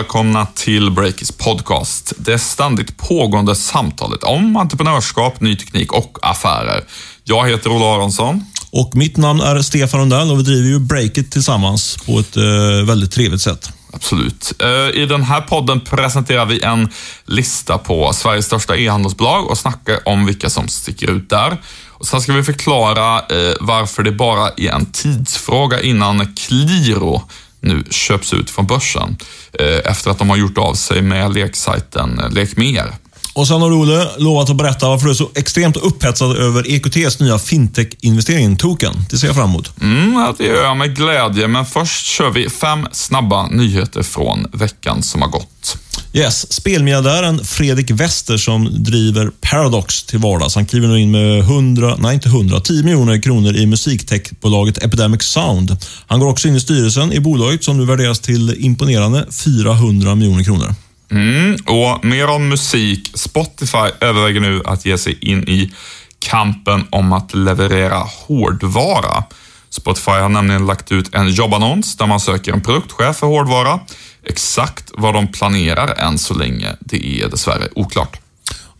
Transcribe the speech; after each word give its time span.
Välkomna 0.00 0.46
till 0.46 0.90
Breakers 0.90 1.30
podcast. 1.30 2.12
Det 2.18 2.38
ständigt 2.38 2.96
pågående 2.96 3.54
samtalet 3.54 4.22
om 4.22 4.56
entreprenörskap, 4.56 5.40
ny 5.40 5.56
teknik 5.56 5.92
och 5.92 6.18
affärer. 6.22 6.84
Jag 7.24 7.48
heter 7.48 7.70
Ola 7.70 7.94
Aronsson. 7.94 8.44
Och 8.70 8.96
mitt 8.96 9.16
namn 9.16 9.40
är 9.40 9.62
Stefan 9.62 10.00
Rundell 10.00 10.30
och 10.30 10.38
vi 10.38 10.42
driver 10.42 10.68
ju 10.68 10.78
Breakit 10.78 11.32
tillsammans 11.32 11.96
på 12.06 12.18
ett 12.18 12.36
eh, 12.36 12.86
väldigt 12.86 13.12
trevligt 13.12 13.40
sätt. 13.40 13.72
Absolut. 13.92 14.52
Eh, 14.58 15.02
I 15.02 15.06
den 15.06 15.22
här 15.22 15.40
podden 15.40 15.80
presenterar 15.80 16.46
vi 16.46 16.62
en 16.62 16.88
lista 17.26 17.78
på 17.78 18.12
Sveriges 18.12 18.46
största 18.46 18.76
e-handelsbolag 18.76 19.50
och 19.50 19.58
snackar 19.58 20.08
om 20.08 20.26
vilka 20.26 20.50
som 20.50 20.68
sticker 20.68 21.10
ut 21.10 21.30
där. 21.30 21.60
Och 21.88 22.06
sen 22.06 22.20
ska 22.20 22.32
vi 22.32 22.42
förklara 22.42 23.18
eh, 23.18 23.54
varför 23.60 24.02
det 24.02 24.12
bara 24.12 24.48
är 24.56 24.70
en 24.70 24.86
tidsfråga 24.86 25.80
innan 25.80 26.34
Qliro 26.34 27.22
nu 27.60 27.84
köps 27.90 28.32
ut 28.32 28.50
från 28.50 28.66
börsen 28.66 29.16
eh, 29.58 29.90
efter 29.90 30.10
att 30.10 30.18
de 30.18 30.30
har 30.30 30.36
gjort 30.36 30.58
av 30.58 30.74
sig 30.74 31.02
med 31.02 31.34
leksajten 31.34 32.20
Lekmer. 32.30 32.92
Och 33.34 33.46
sen 33.46 33.60
har 33.60 33.72
Olle 33.72 34.08
lovat 34.18 34.50
att 34.50 34.56
berätta 34.56 34.88
varför 34.88 35.04
du 35.04 35.10
är 35.10 35.14
så 35.14 35.30
extremt 35.34 35.76
upphetsad 35.76 36.36
över 36.36 36.70
EQTs 36.70 37.20
nya 37.20 37.38
fintech-investering, 37.38 38.56
Token. 38.56 38.94
Det 39.10 39.18
ser 39.18 39.26
jag 39.26 39.36
fram 39.36 39.50
emot. 39.50 39.80
Mm, 39.80 40.34
det 40.38 40.44
gör 40.44 40.64
jag 40.64 40.76
med 40.76 40.96
glädje, 40.96 41.48
men 41.48 41.66
först 41.66 42.06
kör 42.06 42.30
vi 42.30 42.50
fem 42.50 42.86
snabba 42.92 43.46
nyheter 43.46 44.02
från 44.02 44.46
veckan 44.52 45.02
som 45.02 45.22
har 45.22 45.28
gått. 45.28 45.78
Yes, 46.12 46.52
spelmiljardären 46.52 47.44
Fredrik 47.44 47.90
Wester 47.90 48.36
som 48.36 48.82
driver 48.84 49.30
Paradox 49.40 50.02
till 50.02 50.18
vardags. 50.18 50.54
Han 50.54 50.66
kliver 50.66 50.88
nu 50.88 51.00
in 51.00 51.10
med 51.10 51.38
100, 51.38 51.96
nej 51.98 52.14
inte 52.14 52.28
100, 52.28 52.60
10 52.60 52.82
miljoner 52.82 53.22
kronor 53.22 53.56
i 53.56 53.66
musiktechbolaget 53.66 54.84
Epidemic 54.84 55.22
Sound. 55.22 55.76
Han 56.06 56.20
går 56.20 56.28
också 56.28 56.48
in 56.48 56.56
i 56.56 56.60
styrelsen 56.60 57.12
i 57.12 57.20
bolaget 57.20 57.64
som 57.64 57.78
nu 57.78 57.84
värderas 57.84 58.20
till 58.20 58.64
imponerande 58.64 59.26
400 59.44 60.14
miljoner 60.14 60.44
kronor. 60.44 60.74
Mm, 61.10 61.56
och 61.66 62.04
mer 62.04 62.28
om 62.28 62.48
musik. 62.48 63.10
Spotify 63.14 63.88
överväger 64.00 64.40
nu 64.40 64.62
att 64.64 64.86
ge 64.86 64.98
sig 64.98 65.18
in 65.20 65.48
i 65.48 65.72
kampen 66.18 66.84
om 66.90 67.12
att 67.12 67.34
leverera 67.34 68.02
hårdvara. 68.26 69.24
Spotify 69.70 70.10
har 70.10 70.28
nämligen 70.28 70.66
lagt 70.66 70.92
ut 70.92 71.14
en 71.14 71.30
jobbannons 71.30 71.96
där 71.96 72.06
man 72.06 72.20
söker 72.20 72.52
en 72.52 72.60
produktchef 72.60 73.16
för 73.16 73.26
hårdvara. 73.26 73.80
Exakt 74.26 74.90
vad 74.94 75.14
de 75.14 75.28
planerar 75.28 75.94
än 75.94 76.18
så 76.18 76.34
länge, 76.34 76.76
det 76.80 77.22
är 77.22 77.28
dessvärre 77.28 77.68
oklart. 77.74 78.20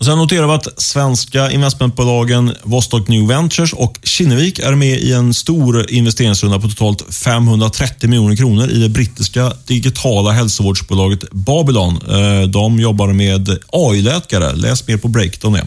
Och 0.00 0.06
sen 0.06 0.18
noterar 0.18 0.46
vi 0.46 0.52
att 0.52 0.82
svenska 0.82 1.50
investmentbolagen 1.50 2.54
Vostok 2.62 3.08
New 3.08 3.26
Ventures 3.28 3.72
och 3.72 3.98
Kinnevik 4.02 4.58
är 4.58 4.74
med 4.74 4.98
i 4.98 5.12
en 5.12 5.34
stor 5.34 5.90
investeringsrunda 5.90 6.58
på 6.58 6.68
totalt 6.68 7.14
530 7.14 8.08
miljoner 8.08 8.36
kronor 8.36 8.70
i 8.70 8.78
det 8.78 8.88
brittiska 8.88 9.52
digitala 9.66 10.30
hälsovårdsbolaget 10.30 11.30
Babylon. 11.30 12.00
Eh, 12.08 12.48
de 12.48 12.80
jobbar 12.80 13.12
med 13.12 13.58
AI-läkare. 13.72 14.52
Läs 14.52 14.86
mer 14.86 14.96
på 14.96 15.08
Breakdown. 15.08 15.58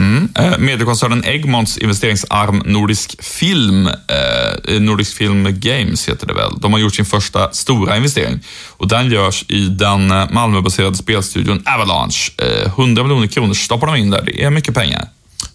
Mm. 0.00 0.28
Eh, 0.34 0.58
mediekoncernen 0.58 1.24
Egmonts 1.24 1.78
investeringsarm 1.78 2.62
Nordisk 2.66 3.22
Film, 3.22 3.86
eh, 3.86 4.74
eh, 4.74 4.80
Nordisk 4.80 5.16
Film 5.16 5.60
Games 5.60 6.08
heter 6.08 6.26
det 6.26 6.34
väl. 6.34 6.60
De 6.60 6.72
har 6.72 6.80
gjort 6.80 6.94
sin 6.94 7.04
första 7.04 7.52
stora 7.52 7.96
investering 7.96 8.40
och 8.76 8.88
den 8.88 9.10
görs 9.10 9.44
i 9.48 9.68
den 9.68 10.10
eh, 10.10 10.30
Malmöbaserade 10.30 10.96
spelstudion 10.96 11.62
Avalanche. 11.66 12.32
Eh, 12.38 12.66
100 12.66 13.02
miljoner 13.02 13.26
kronor 13.26 13.54
stoppar 13.54 13.86
de 13.86 13.96
in 13.96 14.10
där. 14.10 14.22
Det 14.22 14.44
är 14.44 14.50
mycket 14.50 14.74
pengar 14.74 15.08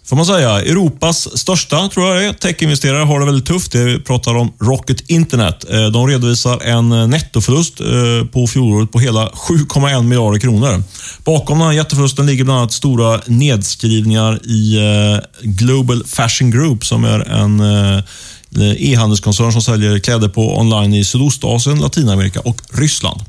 får 0.05 0.15
man 0.15 0.25
säga. 0.25 0.61
Europas 0.61 1.37
största, 1.37 1.89
tror 1.89 2.07
jag 2.07 2.17
det 2.17 2.25
är, 2.25 2.33
techinvesterare 2.33 3.03
har 3.03 3.19
det 3.19 3.25
väldigt 3.25 3.45
tufft. 3.45 3.75
Vi 3.75 3.99
pratar 3.99 4.35
om 4.35 4.53
Rocket 4.61 5.09
Internet. 5.09 5.65
Eh, 5.69 5.85
de 5.85 6.07
redovisar 6.07 6.59
en 6.59 6.91
eh, 6.91 7.07
nettoförlust 7.07 7.79
eh, 7.79 7.87
på 8.31 8.47
fjolåret 8.47 8.91
på 8.91 8.99
hela 8.99 9.27
7,1 9.27 10.03
miljarder 10.03 10.39
kronor. 10.39 10.83
Bakom 11.23 11.59
den 11.59 11.67
här 11.67 11.73
jätteförlusten 11.73 12.25
ligger 12.25 12.43
bland 12.43 12.59
annat 12.59 12.71
stora 12.71 13.21
nedskrivningar 13.25 14.45
i 14.45 14.79
Global 15.41 16.03
Fashion 16.05 16.51
Group 16.51 16.85
som 16.85 17.03
är 17.03 17.19
en 17.19 17.61
e-handelskoncern 18.77 19.51
som 19.51 19.61
säljer 19.61 19.99
kläder 19.99 20.29
på 20.29 20.59
online 20.59 20.93
i 20.93 21.03
Sydostasien, 21.03 21.79
Latinamerika 21.79 22.39
och 22.39 22.61
Ryssland. 22.73 23.21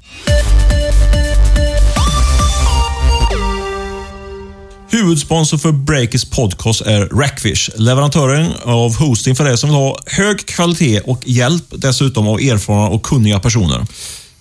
Huvudsponsor 5.16 5.58
för 5.58 5.72
Breakers 5.72 6.24
podcast 6.24 6.80
är 6.80 7.06
Rackfish, 7.06 7.70
leverantören 7.76 8.52
av 8.64 8.96
hosting 8.96 9.36
för 9.36 9.44
dig 9.44 9.58
som 9.58 9.70
vill 9.70 9.78
ha 9.78 9.98
hög 10.06 10.46
kvalitet 10.46 11.00
och 11.00 11.20
hjälp 11.24 11.64
dessutom 11.70 12.28
av 12.28 12.40
erfarna 12.40 12.88
och 12.88 13.02
kunniga 13.02 13.40
personer. 13.40 13.86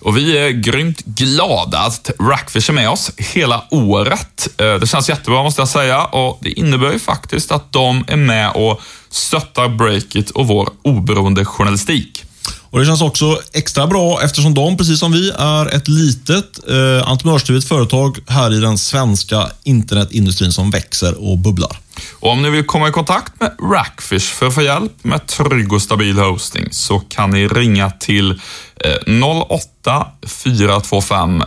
Och 0.00 0.16
vi 0.16 0.38
är 0.38 0.50
grymt 0.50 1.04
glada 1.04 1.78
att 1.78 2.10
Rackfish 2.20 2.70
är 2.70 2.72
med 2.72 2.90
oss 2.90 3.10
hela 3.16 3.64
året. 3.70 4.48
Eh, 4.60 4.74
det 4.74 4.86
känns 4.86 5.08
jättebra 5.08 5.42
måste 5.42 5.60
jag 5.60 5.68
säga 5.68 6.04
och 6.04 6.38
det 6.40 6.50
innebär 6.50 6.92
ju 6.92 6.98
faktiskt 6.98 7.52
att 7.52 7.72
de 7.72 8.04
är 8.08 8.16
med 8.16 8.50
och 8.50 8.80
stöttar 9.10 9.68
Breakit 9.68 10.30
och 10.30 10.46
vår 10.46 10.68
oberoende 10.82 11.44
journalistik. 11.44 12.24
Och 12.70 12.78
Det 12.78 12.86
känns 12.86 13.02
också 13.02 13.38
extra 13.52 13.86
bra 13.86 14.20
eftersom 14.22 14.54
de, 14.54 14.76
precis 14.76 14.98
som 14.98 15.12
vi, 15.12 15.30
är 15.38 15.66
ett 15.66 15.88
litet 15.88 16.68
eh, 16.68 17.08
entreprenörsdrivet 17.08 17.64
företag 17.64 18.18
här 18.26 18.54
i 18.54 18.60
den 18.60 18.78
svenska 18.78 19.46
internetindustrin 19.62 20.52
som 20.52 20.70
växer 20.70 21.30
och 21.30 21.38
bubblar. 21.38 21.78
Och 22.20 22.30
om 22.30 22.42
ni 22.42 22.50
vill 22.50 22.64
komma 22.64 22.88
i 22.88 22.92
kontakt 22.92 23.40
med 23.40 23.52
Rackfish 23.72 24.34
för 24.34 24.46
att 24.46 24.54
få 24.54 24.62
hjälp 24.62 24.92
med 25.02 25.26
trygg 25.26 25.72
och 25.72 25.82
stabil 25.82 26.18
hosting 26.18 26.68
så 26.70 26.98
kan 26.98 27.30
ni 27.30 27.48
ringa 27.48 27.90
till 27.90 28.40
08 29.48 30.06
425 30.26 31.42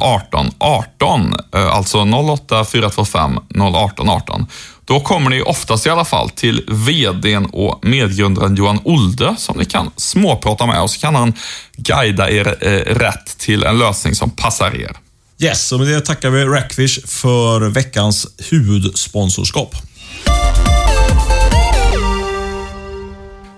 018 0.00 0.50
18. 0.58 1.34
Alltså 1.52 1.98
08 1.98 2.64
425 2.64 3.38
018 3.74 4.08
18. 4.08 4.46
Då 4.84 5.00
kommer 5.00 5.30
ni 5.30 5.42
oftast 5.42 5.86
i 5.86 5.90
alla 5.90 6.04
fall 6.04 6.30
till 6.30 6.64
VDn 6.68 7.44
och 7.44 7.78
medgrundaren 7.82 8.56
Johan 8.56 8.80
Olde 8.84 9.34
som 9.38 9.58
ni 9.58 9.64
kan 9.64 9.90
småprata 9.96 10.66
med 10.66 10.82
och 10.82 10.90
så 10.90 11.00
kan 11.00 11.14
han 11.14 11.34
guida 11.76 12.30
er 12.30 12.56
eh, 12.60 12.94
rätt 12.94 13.38
till 13.38 13.64
en 13.64 13.78
lösning 13.78 14.14
som 14.14 14.30
passar 14.30 14.76
er. 14.80 14.96
Yes, 15.38 15.72
och 15.72 15.78
med 15.78 15.88
det 15.88 16.00
tackar 16.00 16.30
vi 16.30 16.44
Rackfish 16.44 17.06
för 17.06 17.60
veckans 17.60 18.26
huvudsponsorskap. 18.50 19.74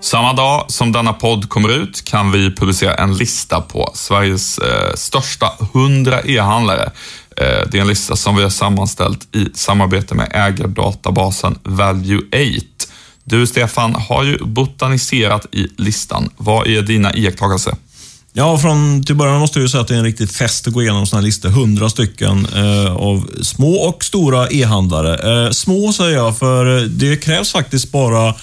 Samma 0.01 0.33
dag 0.33 0.65
som 0.67 0.91
denna 0.91 1.13
podd 1.13 1.49
kommer 1.49 1.69
ut 1.69 2.05
kan 2.05 2.31
vi 2.31 2.55
publicera 2.55 2.95
en 2.95 3.17
lista 3.17 3.61
på 3.61 3.91
Sveriges 3.93 4.57
eh, 4.57 4.93
största 4.95 5.53
100 5.73 6.21
e-handlare. 6.25 6.91
Eh, 7.37 7.69
det 7.71 7.77
är 7.77 7.81
en 7.81 7.87
lista 7.87 8.15
som 8.15 8.35
vi 8.35 8.43
har 8.43 8.49
sammanställt 8.49 9.35
i 9.35 9.49
samarbete 9.53 10.15
med 10.15 10.31
ägardatabasen 10.33 11.55
Value8. 11.63 12.61
Du 13.23 13.47
Stefan 13.47 13.95
har 13.95 14.23
ju 14.23 14.37
botaniserat 14.37 15.45
i 15.51 15.67
listan. 15.77 16.29
Vad 16.37 16.67
är 16.67 16.81
dina 16.81 17.15
iakttagelser? 17.15 17.73
Ja, 18.37 18.57
från 18.57 19.03
till 19.03 19.15
början 19.15 19.39
måste 19.39 19.59
jag 19.59 19.69
säga 19.69 19.81
att 19.81 19.87
det 19.87 19.93
är 19.93 19.97
en 19.97 20.03
riktig 20.03 20.29
fest 20.29 20.67
att 20.67 20.73
gå 20.73 20.81
igenom 20.81 21.07
sådana 21.07 21.21
här 21.21 21.25
listor. 21.25 21.49
Hundra 21.49 21.89
stycken 21.89 22.47
eh, 22.55 22.95
av 22.95 23.29
små 23.41 23.75
och 23.75 24.03
stora 24.03 24.49
e-handlare. 24.49 25.45
Eh, 25.45 25.51
små 25.51 25.93
säger 25.93 26.15
jag, 26.17 26.37
för 26.37 26.77
eh, 26.77 26.83
det 26.83 27.17
krävs 27.17 27.51
faktiskt 27.51 27.91
bara 27.91 28.33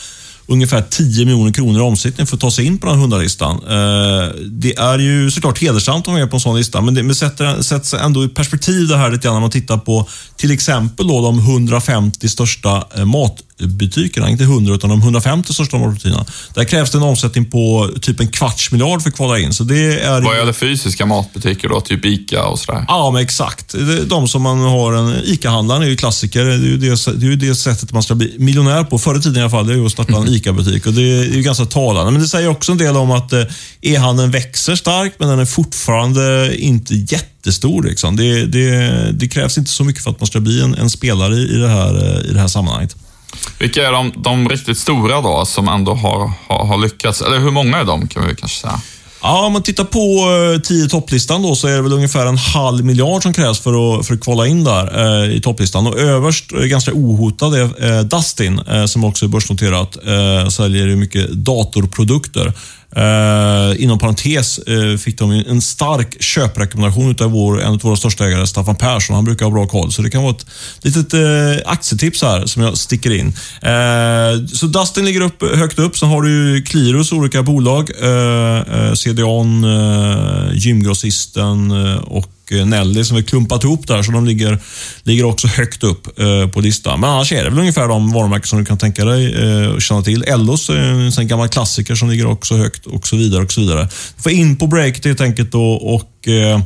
ungefär 0.46 0.82
10 0.90 1.24
miljoner 1.24 1.52
kronor 1.52 1.78
i 1.78 1.82
omsättning 1.82 2.26
för 2.26 2.36
att 2.36 2.40
ta 2.40 2.50
sig 2.50 2.66
in 2.66 2.78
på 2.78 2.86
den 2.86 2.94
här 2.94 3.00
hundralistan. 3.02 3.56
Eh, 3.56 4.34
det 4.44 4.78
är 4.78 4.98
ju 4.98 5.30
såklart 5.30 5.58
hedersamt 5.58 6.00
att 6.00 6.06
vara 6.06 6.18
med 6.18 6.30
på 6.30 6.36
en 6.36 6.40
sån 6.40 6.56
lista, 6.56 6.80
men 6.80 6.94
det 6.94 7.14
sätter, 7.14 7.62
sätts 7.62 7.94
ändå 7.94 8.24
i 8.24 8.28
perspektiv 8.28 8.88
det 8.88 8.96
här 8.96 9.10
lite 9.10 9.22
grann 9.22 9.34
när 9.34 9.40
man 9.40 9.50
tittar 9.50 9.78
på 9.78 10.08
till 10.36 10.50
exempel 10.50 11.08
då 11.08 11.22
de 11.22 11.38
150 11.38 12.28
största 12.28 12.84
eh, 12.96 13.04
mat 13.04 13.42
matbutikerna, 13.62 14.28
inte 14.28 14.44
100 14.44 14.74
utan 14.74 14.90
de 14.90 15.00
150 15.00 15.52
största 15.52 15.78
matbutikerna. 15.78 16.24
Där 16.54 16.64
krävs 16.64 16.90
det 16.90 16.98
en 16.98 17.04
omsättning 17.04 17.44
på 17.44 17.90
typ 18.00 18.20
en 18.20 18.28
kvarts 18.28 18.72
miljard 18.72 19.02
för 19.02 19.08
att 19.08 19.16
kvala 19.16 19.38
in. 19.38 19.52
Så 19.52 19.64
det 19.64 20.00
är 20.00 20.20
Vad 20.20 20.36
gäller 20.36 20.52
fysiska 20.52 21.06
matbutiker 21.06 21.68
då? 21.68 21.80
Typ 21.80 22.04
ICA 22.04 22.44
och 22.44 22.58
sådär? 22.58 22.84
Ja, 22.88 23.10
men 23.10 23.22
exakt. 23.22 23.74
De 24.06 24.28
som 24.28 24.42
man 24.42 24.60
har 24.60 24.92
en... 24.92 25.14
ICA-handlaren 25.24 25.82
är 25.82 25.86
ju 25.86 25.96
klassiker. 25.96 26.44
Det 26.44 26.52
är 26.52 26.58
ju 26.58 26.76
det, 26.76 27.06
det, 27.06 27.26
är 27.26 27.30
ju 27.30 27.36
det 27.36 27.54
sättet 27.54 27.92
man 27.92 28.02
ska 28.02 28.14
bli 28.14 28.34
miljonär 28.38 28.84
på. 28.84 28.98
Förr 28.98 29.18
i 29.18 29.22
tiden 29.22 29.36
i 29.36 29.40
alla 29.40 29.50
fall, 29.50 29.66
det 29.66 29.72
är 29.72 29.76
ju 29.76 29.86
att 29.86 29.92
starta 29.92 30.16
en 30.16 30.28
ICA-butik. 30.28 30.86
Och 30.86 30.92
Det 30.92 31.02
är 31.02 31.24
ju 31.24 31.42
ganska 31.42 31.64
talande. 31.64 32.12
Men 32.12 32.20
det 32.20 32.28
säger 32.28 32.48
också 32.48 32.72
en 32.72 32.78
del 32.78 32.96
om 32.96 33.10
att 33.10 33.32
eh, 33.32 33.42
e-handeln 33.80 34.30
växer 34.30 34.74
starkt, 34.74 35.16
men 35.18 35.28
den 35.28 35.38
är 35.38 35.44
fortfarande 35.44 36.56
inte 36.58 36.94
jättestor. 36.94 37.82
Liksom. 37.82 38.16
Det, 38.16 38.46
det, 38.46 39.12
det, 39.12 39.28
krävs 39.28 39.58
inte 39.58 39.70
så 39.70 39.84
mycket 39.84 40.02
för 40.02 40.10
att 40.10 40.20
man 40.20 40.26
ska 40.26 40.40
bli 40.40 40.62
en, 40.62 40.74
en 40.74 40.90
spelare 40.90 41.34
i 41.34 41.56
det, 41.56 41.68
här, 41.68 41.94
eh, 41.94 42.30
i 42.30 42.32
det 42.32 42.40
här 42.40 42.48
sammanhanget. 42.48 42.96
Vilka 43.58 43.88
är 43.88 43.92
de, 43.92 44.12
de 44.16 44.48
riktigt 44.48 44.78
stora 44.78 45.20
då, 45.20 45.44
som 45.44 45.68
ändå 45.68 45.94
har, 45.94 46.32
har, 46.48 46.66
har 46.66 46.78
lyckats? 46.78 47.22
Eller 47.22 47.38
hur 47.38 47.50
många 47.50 47.78
är 47.78 47.84
de, 47.84 48.08
kan 48.08 48.28
vi 48.28 48.34
kanske 48.34 48.60
säga? 48.60 48.80
Ja, 49.22 49.46
om 49.46 49.52
man 49.52 49.62
tittar 49.62 49.84
på 49.84 50.30
eh, 50.54 50.60
tio 50.60 50.88
topplistan 50.88 51.42
då 51.42 51.54
så 51.54 51.68
är 51.68 51.72
det 51.72 51.82
väl 51.82 51.92
ungefär 51.92 52.26
en 52.26 52.38
halv 52.38 52.84
miljard 52.84 53.22
som 53.22 53.32
krävs 53.32 53.60
för 53.60 53.98
att, 53.98 54.06
för 54.06 54.14
att 54.14 54.20
kvala 54.20 54.46
in 54.46 54.64
där 54.64 55.24
eh, 55.24 55.36
i 55.36 55.40
topplistan. 55.40 55.86
Och 55.86 55.98
överst, 55.98 56.52
eh, 56.52 56.58
ganska 56.58 56.92
ohotad, 56.94 57.54
är 57.54 57.92
eh, 57.92 58.00
Dustin 58.00 58.58
eh, 58.58 58.84
som 58.84 59.04
också 59.04 59.24
är 59.24 59.28
börsnoterat. 59.28 59.96
Eh, 60.06 60.48
säljer 60.48 60.96
mycket 60.96 61.30
datorprodukter. 61.30 62.52
Eh, 62.96 63.82
inom 63.82 63.98
parentes 63.98 64.58
eh, 64.58 64.96
fick 64.96 65.18
de 65.18 65.30
en 65.30 65.60
stark 65.60 66.22
köprekommendation 66.22 67.16
av 67.20 67.30
vår, 67.30 67.62
en 67.62 67.72
av 67.72 67.80
våra 67.80 67.96
största 67.96 68.26
ägare, 68.26 68.46
Staffan 68.46 68.76
Persson. 68.76 69.16
Han 69.16 69.24
brukar 69.24 69.46
ha 69.46 69.52
bra 69.52 69.66
koll, 69.66 69.92
så 69.92 70.02
det 70.02 70.10
kan 70.10 70.22
vara 70.22 70.34
ett 70.34 70.46
litet 70.82 71.14
eh, 71.14 71.70
aktietips 71.72 72.22
här 72.22 72.46
som 72.46 72.62
jag 72.62 72.78
sticker 72.78 73.10
in. 73.10 73.26
Eh, 73.62 74.46
så 74.46 74.66
Dustin 74.66 75.04
ligger 75.04 75.20
upp, 75.20 75.42
högt 75.56 75.78
upp. 75.78 75.96
Sen 75.98 76.08
har 76.08 76.22
du 76.22 76.62
Qliros 76.62 77.12
olika 77.12 77.42
bolag. 77.42 77.90
Eh, 78.02 78.58
eh 78.58 78.92
CDON, 78.94 79.64
eh, 79.64 80.52
Gymgrossisten 80.54 81.70
eh, 81.70 81.96
och 81.96 82.41
Eh, 82.52 82.66
Nelly 82.66 83.04
som 83.04 83.16
är 83.16 83.22
klumpat 83.22 83.64
ihop 83.64 83.86
där, 83.86 84.02
så 84.02 84.12
de 84.12 84.24
ligger, 84.24 84.58
ligger 85.02 85.24
också 85.24 85.46
högt 85.46 85.84
upp 85.84 86.18
eh, 86.18 86.48
på 86.48 86.60
listan. 86.60 87.00
Men 87.00 87.10
annars 87.10 87.32
är 87.32 87.44
det 87.44 87.50
väl 87.50 87.58
ungefär 87.58 87.88
de 87.88 88.12
varumärken 88.12 88.46
som 88.46 88.58
du 88.58 88.64
kan 88.64 88.78
tänka 88.78 89.04
dig 89.04 89.34
eh, 89.34 89.78
känna 89.78 90.02
till. 90.02 90.22
Ellos 90.22 90.70
är 90.70 91.20
en 91.20 91.28
gammal 91.28 91.48
klassiker 91.48 91.94
som 91.94 92.10
ligger 92.10 92.26
också 92.26 92.56
högt 92.56 92.86
och 92.86 93.06
så 93.06 93.16
vidare. 93.16 93.42
och 93.42 93.52
så 93.52 93.60
vidare. 93.60 93.88
Du 94.16 94.22
får 94.22 94.32
in 94.32 94.56
på 94.56 94.66
breaket 94.66 95.04
helt 95.04 95.20
enkelt 95.20 95.52
då 95.52 95.72
och 95.72 96.28
eh, 96.28 96.60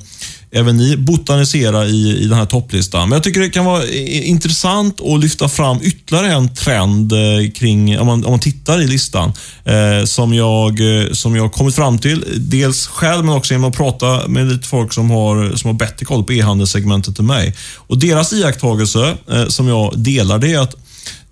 även 0.56 0.76
ni 0.76 0.96
botanisera 0.96 1.86
i, 1.86 2.18
i 2.22 2.26
den 2.26 2.38
här 2.38 2.46
topplistan. 2.46 3.08
Men 3.08 3.16
jag 3.16 3.22
tycker 3.22 3.40
det 3.40 3.50
kan 3.50 3.64
vara 3.64 3.86
intressant 4.06 5.00
att 5.00 5.20
lyfta 5.20 5.48
fram 5.48 5.78
ytterligare 5.82 6.32
en 6.32 6.54
trend 6.54 7.12
eh, 7.12 7.18
kring, 7.54 7.98
om 7.98 8.06
man, 8.06 8.24
om 8.24 8.30
man 8.30 8.40
tittar 8.40 8.80
i 8.80 8.86
listan, 8.86 9.32
eh, 9.64 10.04
som 10.04 10.34
jag 10.34 10.80
eh, 10.80 11.12
som 11.12 11.36
jag 11.36 11.52
kommit 11.52 11.74
fram 11.74 11.98
till. 11.98 12.24
Dels 12.36 12.86
själv, 12.86 13.24
men 13.24 13.34
också 13.34 13.54
genom 13.54 13.70
att 13.70 13.76
prata 13.76 14.28
med 14.28 14.46
lite 14.48 14.68
folk 14.68 14.92
som 14.92 15.10
har, 15.10 15.56
som 15.56 15.68
har 15.68 15.74
bättre 15.74 16.06
koll 16.06 16.24
på 16.24 16.32
e-handelssegmentet 16.32 17.18
än 17.18 17.26
mig. 17.26 17.54
Och 17.76 17.98
Deras 17.98 18.32
iakttagelse, 18.32 19.16
eh, 19.30 19.46
som 19.46 19.68
jag 19.68 19.98
delar, 19.98 20.38
det 20.38 20.52
är 20.52 20.58
att 20.58 20.76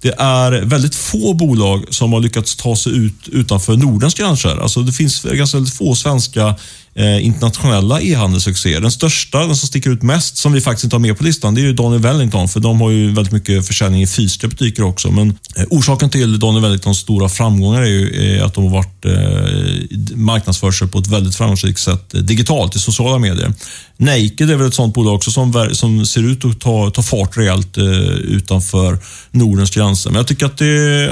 det 0.04 0.14
är 0.18 0.52
väldigt 0.52 0.94
få 0.94 1.34
bolag 1.34 1.84
som 1.90 2.12
har 2.12 2.20
lyckats 2.20 2.56
ta 2.56 2.76
sig 2.76 2.96
ut 2.96 3.28
utanför 3.28 3.76
Nordens 3.76 4.14
gränser. 4.14 4.62
Alltså 4.62 4.80
det 4.80 4.92
finns 4.92 5.22
ganska 5.22 5.64
få 5.64 5.94
svenska 5.94 6.54
eh, 6.94 7.26
internationella 7.26 8.00
e-handelssuccéer. 8.00 8.80
Den 8.80 8.90
största, 8.90 9.38
den 9.38 9.56
som 9.56 9.68
sticker 9.68 9.90
ut 9.90 10.02
mest, 10.02 10.36
som 10.36 10.52
vi 10.52 10.60
faktiskt 10.60 10.84
inte 10.84 10.96
har 10.96 11.00
med 11.00 11.18
på 11.18 11.24
listan, 11.24 11.54
det 11.54 11.60
är 11.60 11.62
ju 11.62 11.72
Daniel 11.72 12.02
Wellington. 12.02 12.48
För 12.48 12.60
de 12.60 12.80
har 12.80 12.90
ju 12.90 13.12
väldigt 13.12 13.32
mycket 13.32 13.66
försäljning 13.66 14.02
i 14.02 14.06
fysiska 14.06 14.48
butiker 14.48 14.82
också. 14.82 15.10
Men 15.10 15.38
eh, 15.56 15.64
orsaken 15.70 16.10
till 16.10 16.38
Daniel 16.38 16.62
Wellingtons 16.62 16.98
stora 16.98 17.28
framgångar 17.28 17.82
är 17.82 17.86
ju 17.86 18.36
är 18.36 18.42
att 18.42 18.54
de 18.54 18.64
har 18.64 18.70
varit 18.70 19.04
eh, 19.04 20.16
marknadsfört 20.16 20.74
sig 20.74 20.88
på 20.88 20.98
ett 20.98 21.06
väldigt 21.06 21.36
framgångsrikt 21.36 21.78
sätt 21.78 22.14
eh, 22.14 22.20
digitalt 22.20 22.76
i 22.76 22.78
sociala 22.78 23.18
medier. 23.18 23.52
Naked 23.96 24.50
är 24.50 24.56
väl 24.56 24.66
ett 24.68 24.74
sånt 24.74 24.94
bolag 24.94 25.14
också 25.14 25.30
som, 25.30 25.70
som 25.72 26.06
ser 26.06 26.22
ut 26.22 26.44
att 26.44 26.60
ta, 26.60 26.90
ta 26.90 27.02
fart 27.02 27.36
rejält 27.36 27.78
eh, 27.78 27.84
utanför 28.10 28.98
Nordens 29.30 29.70
gränser. 29.70 30.10
Men 30.10 30.16
jag 30.16 30.26
tycker 30.26 30.46
att 30.46 30.58
det... 30.58 30.64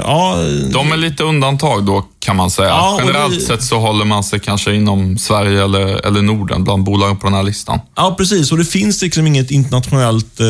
Ja, 0.03 0.37
de 0.71 0.91
är 0.91 0.97
lite 0.97 1.23
undantag 1.23 1.85
då 1.85 2.05
kan 2.19 2.35
man 2.35 2.51
säga. 2.51 2.69
Ja, 2.69 2.97
Generellt 2.99 3.39
det... 3.39 3.45
sett 3.45 3.63
så 3.63 3.79
håller 3.79 4.05
man 4.05 4.23
sig 4.23 4.39
kanske 4.39 4.75
inom 4.75 5.17
Sverige 5.17 5.61
eller, 5.75 6.05
eller 6.05 6.21
Norden 6.21 6.63
bland 6.63 6.83
bolagen 6.83 7.17
på 7.17 7.27
den 7.27 7.33
här 7.33 7.43
listan. 7.43 7.79
Ja, 7.95 8.15
precis. 8.17 8.51
Och 8.51 8.57
det 8.57 8.65
finns 8.65 9.01
liksom 9.01 9.27
inget 9.27 9.51
internationellt 9.51 10.39
eh, 10.39 10.47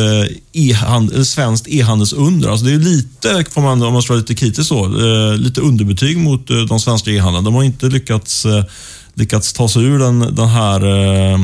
e 0.52 1.24
svenskt 1.24 1.68
e-handelsunder. 1.68 2.48
Alltså 2.48 2.66
det 2.66 2.72
är 2.72 2.78
lite, 2.78 3.44
får 3.50 3.60
man, 3.62 3.82
om 3.82 3.92
man 3.92 4.02
ska 4.02 4.12
vara 4.12 4.20
lite 4.20 4.34
kritisk 4.34 4.68
så, 4.68 4.84
eh, 4.84 5.36
lite 5.36 5.60
underbetyg 5.60 6.18
mot 6.18 6.50
eh, 6.50 6.56
de 6.56 6.80
svenska 6.80 7.10
e-handlarna. 7.10 7.44
De 7.44 7.54
har 7.54 7.62
inte 7.62 7.86
lyckats 7.86 8.46
eh, 8.46 8.64
lyckats 9.14 9.52
ta 9.52 9.68
sig 9.68 9.84
ur 9.84 9.98
den, 9.98 10.34
den 10.34 10.48
här 10.48 10.80
eh, 11.32 11.38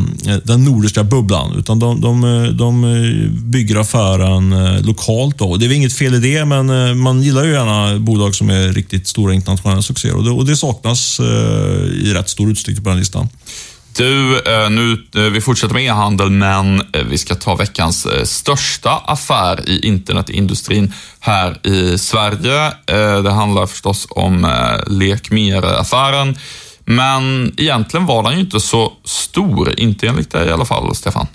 den 0.45 0.65
nordiska 0.65 1.05
bubblan. 1.05 1.57
Utan 1.59 1.79
de, 1.79 2.01
de, 2.01 2.25
eh, 2.25 2.51
de 2.51 2.85
eh, 2.85 3.31
bygger 3.31 3.77
affären 3.77 4.77
lokalt. 4.83 5.39
Då. 5.39 5.57
Det 5.57 5.67
är 5.67 5.69
väl 5.69 5.77
inget 5.77 5.93
fel 5.93 6.15
i 6.15 6.19
det, 6.19 6.45
men 6.45 6.99
man 6.99 7.23
gillar 7.23 7.45
ju 7.45 7.53
gärna 7.53 7.99
bolag 7.99 8.35
som 8.35 8.51
är 8.51 8.73
riktigt 8.73 9.07
stora 9.07 9.35
internationella 9.35 9.83
succéer. 9.83 10.17
Och 10.17 10.25
det, 10.25 10.31
och 10.31 10.47
det 10.47 10.57
saknas 10.57 11.21
i 12.03 12.13
rätt 12.15 12.29
stor 12.29 12.51
utsträckning 12.51 12.85
på 12.85 12.91
den 12.91 12.99
listan. 12.99 13.29
Du, 13.97 14.39
eh, 14.39 14.71
nu, 14.71 15.07
eh, 15.15 15.23
vi 15.23 15.41
fortsätter 15.41 15.75
med 15.75 15.85
e-handel, 15.85 16.31
men 16.31 16.81
eh, 16.81 17.05
vi 17.05 17.19
ska 17.19 17.35
ta 17.35 17.55
veckans 17.55 18.07
största 18.25 18.91
affär 18.91 19.69
i 19.69 19.87
internetindustrin 19.87 20.95
här 21.21 21.67
i 21.67 21.99
Sverige. 21.99 22.73
Det 23.23 23.31
handlar 23.31 23.67
förstås 23.67 24.07
om 24.11 24.47
Lekmer-affären. 24.87 26.39
Men 26.85 27.55
egentligen 27.57 28.07
var 28.07 28.23
den 28.23 28.33
ju 28.33 28.41
inte 28.41 28.61
så 28.61 28.93
stor, 29.05 29.81
inte 29.81 30.07
enligt 30.07 30.31
dig 30.31 30.49
i 30.49 30.53
alla 30.53 30.65
fall, 30.65 30.95
Stefan. 30.95 31.27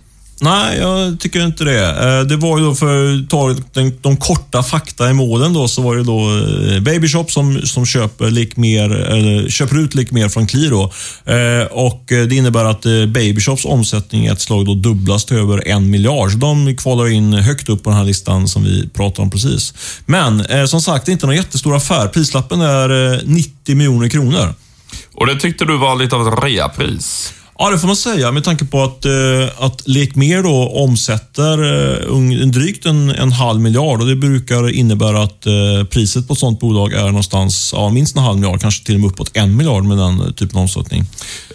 Nej, 0.42 0.78
jag 0.78 1.20
tycker 1.20 1.46
inte 1.46 1.64
det. 1.64 1.90
Eh, 1.90 2.22
det 2.22 2.36
var 2.36 2.58
ju 2.58 2.66
då 2.66 2.76
för 2.76 3.14
att 3.14 3.30
ta 3.30 3.56
de 4.02 4.18
korta 4.18 4.64
fakta 4.64 5.10
i 5.10 5.14
målen 5.14 5.54
då, 5.54 5.68
så 5.68 5.82
var 5.82 5.96
det 5.96 6.04
då 6.04 6.20
eh, 6.20 6.82
Babyshop 6.82 7.32
som, 7.32 7.62
som 7.62 7.86
köper, 7.86 8.32
Likmer, 8.32 8.90
eller, 8.90 9.50
köper 9.50 9.80
ut 9.80 9.96
Likmer 9.96 10.30
från 10.30 10.48
Kli 10.48 10.70
då. 10.70 10.84
Eh, 11.26 11.66
och 11.72 12.12
eh, 12.12 12.28
Det 12.28 12.36
innebär 12.36 12.66
att 12.66 12.82
Babyshops 13.08 13.66
omsättning 13.66 14.26
i 14.26 14.28
ett 14.28 14.42
slag 14.42 14.66
då 14.66 14.74
dubblas 14.74 15.26
till 15.26 15.38
över 15.38 15.68
en 15.68 15.90
miljard. 15.90 16.32
Så 16.32 16.38
de 16.38 16.78
kvalar 16.78 17.12
in 17.12 17.34
högt 17.34 17.70
upp 17.70 17.84
på 17.84 17.90
den 17.90 18.00
här 18.00 18.06
listan 18.06 18.48
som 18.48 18.64
vi 18.64 18.90
pratade 18.90 19.22
om 19.22 19.30
precis. 19.30 19.74
Men 20.06 20.44
som 20.68 20.82
sagt, 20.82 21.06
det 21.06 21.10
är 21.10 21.14
inte 21.14 21.26
någon 21.26 21.36
jättestor 21.36 21.76
affär. 21.76 22.08
Prislappen 22.08 22.62
är 22.62 23.22
90 23.26 23.76
miljoner 23.76 24.10
kronor. 24.10 24.54
Och 25.14 25.28
det 25.28 25.40
tyckte 25.40 25.66
du 25.66 25.78
var 25.78 25.96
lite 25.96 26.16
av 26.16 26.28
ett 26.28 26.44
reapris? 26.44 27.34
Ja, 27.57 27.69
det 27.69 27.80
får 27.80 27.88
man 27.88 27.96
säga 27.96 28.31
med 28.31 28.44
tanke 28.44 28.66
på 28.66 28.84
att, 28.84 29.06
eh, 29.06 29.63
att 29.66 29.88
Lekmer 29.88 30.44
då 30.44 30.69
omsätter 30.69 31.63
eh, 32.12 32.48
drygt 32.48 32.86
en, 32.86 33.10
en 33.10 33.31
halv 33.31 33.62
miljard 33.62 34.02
och 34.02 34.07
det 34.07 34.16
brukar 34.16 34.69
innebära 34.69 35.24
att 35.24 35.46
eh, 35.46 35.88
priset 35.90 36.28
på 36.28 36.34
ett 36.34 36.40
sådant 36.40 36.60
bolag 36.60 36.94
är 36.94 37.06
någonstans 37.06 37.72
ja, 37.75 37.90
minst 37.90 38.16
en 38.16 38.24
halv 38.24 38.40
miljard, 38.40 38.62
kanske 38.62 38.86
till 38.86 38.96
och 38.96 39.02
med 39.02 39.10
uppåt 39.10 39.31
en 39.34 39.57
miljard 39.57 39.84
med 39.84 39.98
den 39.98 40.34
typen 40.34 40.57
av 40.57 40.62
omsättning. 40.62 41.04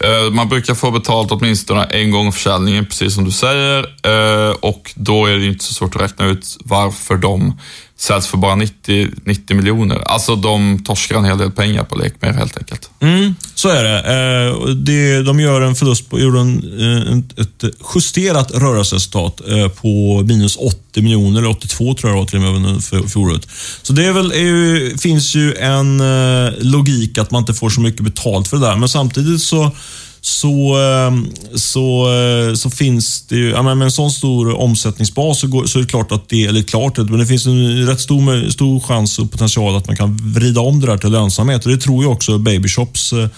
Eh, 0.03 0.31
man 0.31 0.49
brukar 0.49 0.75
få 0.75 0.91
betalt 0.91 1.31
åtminstone 1.31 1.83
en 1.83 2.11
gång 2.11 2.31
försäljningen, 2.31 2.85
precis 2.85 3.15
som 3.15 3.25
du 3.25 3.31
säger. 3.31 3.79
Eh, 3.79 4.51
och 4.51 4.93
då 4.95 5.25
är 5.25 5.37
det 5.37 5.45
inte 5.45 5.63
så 5.63 5.73
svårt 5.73 5.95
att 5.95 6.01
räkna 6.01 6.25
ut 6.25 6.57
varför 6.65 7.15
de 7.17 7.59
säljs 8.01 8.27
för 8.27 8.37
bara 8.37 8.55
90, 8.55 9.09
90 9.25 9.55
miljoner. 9.55 10.01
Alltså 10.05 10.35
de 10.35 10.83
torskar 10.83 11.15
en 11.15 11.25
hel 11.25 11.37
del 11.37 11.51
pengar 11.51 11.83
på 11.83 11.95
Lekmer 11.95 12.33
helt 12.33 12.57
enkelt. 12.57 12.89
Mm, 12.99 13.35
så 13.55 13.69
är 13.69 13.83
det. 13.83 13.97
Eh, 13.97 14.65
det 14.65 15.23
de 15.23 15.39
gör 15.39 15.61
en 15.61 15.75
förlust 15.75 16.09
på, 16.09 16.19
gjorde 16.19 16.39
en, 16.39 17.23
eh, 17.37 17.43
ett 17.43 17.75
justerat 17.95 18.51
rörelseresultat 18.51 19.41
eh, 19.49 19.67
på 19.67 20.23
minus 20.25 20.57
80 20.57 21.01
miljoner, 21.01 21.39
eller 21.39 21.49
82 21.49 21.93
tror 21.93 22.09
jag 22.09 22.17
det 22.17 22.19
var 22.21 22.25
till 22.25 22.55
och 22.55 22.61
med 22.61 22.83
för 22.83 23.07
fjolåret. 23.07 23.47
Så 23.81 23.93
det 23.93 24.05
är 24.05 24.11
väl, 24.11 24.31
är 24.31 24.35
ju, 24.37 24.97
finns 24.97 25.35
ju 25.35 25.53
en 25.55 25.99
eh, 25.99 26.53
logik 26.59 27.17
att 27.17 27.31
man 27.31 27.41
inte 27.41 27.53
får 27.53 27.69
så 27.69 27.81
mycket 27.81 28.01
betalt 28.01 28.47
för 28.47 28.57
det 28.57 28.65
där, 28.65 28.75
men 28.75 28.89
samtidigt 28.89 29.41
så 29.41 29.71
så, 30.23 30.75
ehm, 30.75 31.27
så, 31.55 32.13
eh, 32.13 32.53
så 32.53 32.69
finns 32.69 33.21
det 33.27 33.35
ju, 33.35 33.49
ja, 33.49 33.61
med 33.63 33.81
en 33.81 33.91
sån 33.91 34.11
stor 34.11 34.55
omsättningsbas 34.55 35.39
så, 35.39 35.47
går, 35.47 35.65
så 35.65 35.79
är 35.79 35.83
det 35.83 35.89
klart 35.89 36.11
att 36.11 36.29
det, 36.29 36.45
eller 36.45 36.61
klart, 36.61 36.97
men 36.97 37.19
det 37.19 37.25
finns 37.25 37.45
en 37.45 37.87
rätt 37.87 38.01
stor, 38.01 38.49
stor 38.49 38.79
chans 38.79 39.19
och 39.19 39.31
potential 39.31 39.75
att 39.75 39.87
man 39.87 39.95
kan 39.95 40.33
vrida 40.33 40.61
om 40.61 40.79
det 40.79 40.87
där 40.87 40.97
till 40.97 41.11
lönsamhet. 41.11 41.65
Och 41.65 41.71
det 41.71 41.77
tror 41.77 42.03
jag 42.03 42.11
också 42.11 42.37
Babyshops 42.37 43.13
eh, 43.13 43.29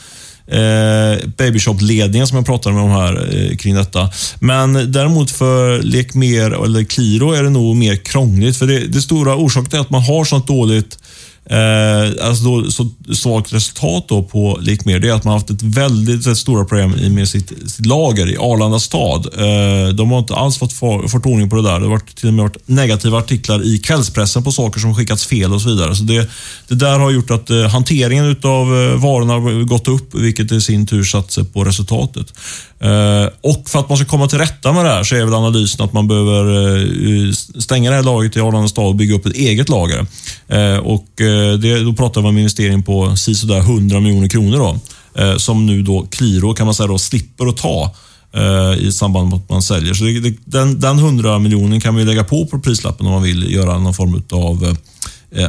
eh, 0.59 1.17
Babyshop-ledningen 1.37 2.27
som 2.27 2.37
jag 2.37 2.45
pratade 2.45 2.75
med 2.75 2.83
om 2.83 2.91
här 2.91 3.35
eh, 3.35 3.57
kring 3.57 3.75
detta. 3.75 4.09
Men 4.39 4.91
däremot 4.91 5.31
för 5.31 5.81
Lekmer 5.81 6.63
eller 6.63 6.83
Qliro 6.83 7.31
är 7.31 7.43
det 7.43 7.49
nog 7.49 7.75
mer 7.75 7.95
krångligt. 7.95 8.57
För 8.57 8.67
det, 8.67 8.79
det 8.79 9.01
stora 9.01 9.35
orsaken 9.35 9.79
är 9.79 9.81
att 9.81 9.89
man 9.89 10.01
har 10.01 10.25
sånt 10.25 10.47
dåligt 10.47 10.97
Eh, 11.45 12.27
alltså 12.27 12.43
då, 12.43 12.71
så 12.71 12.89
svagt 13.13 13.53
resultat 13.53 14.05
då 14.07 14.23
på 14.23 14.57
Likmer, 14.61 14.99
det 14.99 15.09
är 15.09 15.13
att 15.13 15.23
man 15.23 15.31
har 15.31 15.39
haft 15.39 15.49
ett 15.49 15.61
väldigt, 15.61 16.25
väldigt 16.25 16.37
stora 16.37 16.65
problem 16.65 17.15
med 17.15 17.29
sitt, 17.29 17.71
sitt 17.71 17.85
lager 17.85 18.31
i 18.31 18.37
Arlanda 18.37 18.79
stad. 18.79 19.27
Eh, 19.37 19.93
de 19.95 20.11
har 20.11 20.19
inte 20.19 20.35
alls 20.35 20.57
fått, 20.57 20.73
fått 20.73 21.25
ordning 21.25 21.49
på 21.49 21.55
det 21.55 21.61
där. 21.61 21.79
Det 21.79 21.85
har 21.85 21.91
varit, 21.91 22.15
till 22.15 22.27
och 22.27 22.33
med 22.33 22.43
varit 22.43 22.67
negativa 22.67 23.17
artiklar 23.17 23.65
i 23.65 23.79
kvällspressen 23.79 24.43
på 24.43 24.51
saker 24.51 24.79
som 24.79 24.95
skickats 24.95 25.25
fel 25.25 25.53
och 25.53 25.61
så 25.61 25.69
vidare. 25.69 25.95
Så 25.95 26.03
det, 26.03 26.29
det 26.67 26.75
där 26.75 26.99
har 26.99 27.11
gjort 27.11 27.31
att 27.31 27.49
eh, 27.49 27.67
hanteringen 27.67 28.35
av 28.43 28.67
eh, 28.81 29.01
varorna 29.01 29.33
har 29.33 29.63
gått 29.63 29.87
upp, 29.87 30.15
vilket 30.15 30.51
i 30.51 30.61
sin 30.61 30.85
tur 30.85 31.03
satt 31.03 31.31
sig 31.31 31.45
på 31.45 31.63
resultatet. 31.63 32.33
Eh, 32.79 33.29
och 33.41 33.69
för 33.69 33.79
att 33.79 33.89
man 33.89 33.97
ska 33.97 34.07
komma 34.07 34.27
till 34.27 34.37
rätta 34.37 34.73
med 34.73 34.85
det 34.85 34.91
här 34.91 35.03
så 35.03 35.15
är 35.15 35.25
väl 35.25 35.33
analysen 35.33 35.85
att 35.85 35.93
man 35.93 36.07
behöver 36.07 36.77
eh, 36.77 37.31
stänga 37.59 37.89
det 37.89 37.95
här 37.95 38.03
lagret 38.03 38.37
i 38.37 38.39
Arlanda 38.39 38.67
stad 38.67 38.85
och 38.85 38.95
bygga 38.95 39.15
upp 39.15 39.25
ett 39.25 39.35
eget 39.35 39.69
lager. 39.69 40.05
Eh, 40.47 40.77
och 40.77 41.21
eh, 41.21 41.32
Eh, 41.33 41.53
det, 41.53 41.83
då 41.83 41.93
pratar 41.93 42.21
vi 42.21 42.27
om 42.27 42.35
en 42.35 42.39
investering 42.39 42.83
på 42.83 43.15
sådär 43.15 43.59
100 43.59 43.99
miljoner 43.99 44.27
kronor. 44.29 44.57
Då, 44.57 44.79
eh, 45.21 45.37
som 45.37 45.65
nu 45.65 45.81
då 45.81 46.07
Qliro 46.11 46.53
kan 46.53 46.65
man 46.65 46.75
säga 46.75 46.87
då, 46.87 46.97
slipper 46.97 47.47
att 47.47 47.57
ta 47.57 47.95
eh, 48.33 48.87
i 48.87 48.91
samband 48.91 49.29
med 49.29 49.37
att 49.37 49.49
man 49.49 49.61
säljer. 49.61 49.93
Så 49.93 50.03
det, 50.03 50.35
den, 50.45 50.79
den 50.79 50.99
100 50.99 51.39
miljonen 51.39 51.81
kan 51.81 51.95
vi 51.95 52.05
lägga 52.05 52.23
på 52.23 52.45
på 52.45 52.59
prislappen 52.59 53.05
om 53.07 53.13
man 53.13 53.23
vill 53.23 53.53
göra 53.53 53.79
någon 53.79 53.93
form 53.93 54.23
av 54.31 54.77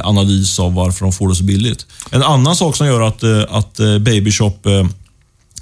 analys 0.03 0.59
av 0.59 0.73
varför 0.73 1.05
de 1.05 1.13
får 1.13 1.29
det 1.29 1.35
så 1.35 1.43
billigt. 1.43 1.85
En 2.09 2.23
annan 2.23 2.55
sak 2.55 2.75
som 2.75 2.87
gör 2.87 3.01
att, 3.01 3.23
att 3.49 3.79
Babyshop 4.01 4.65
eh, 4.65 4.85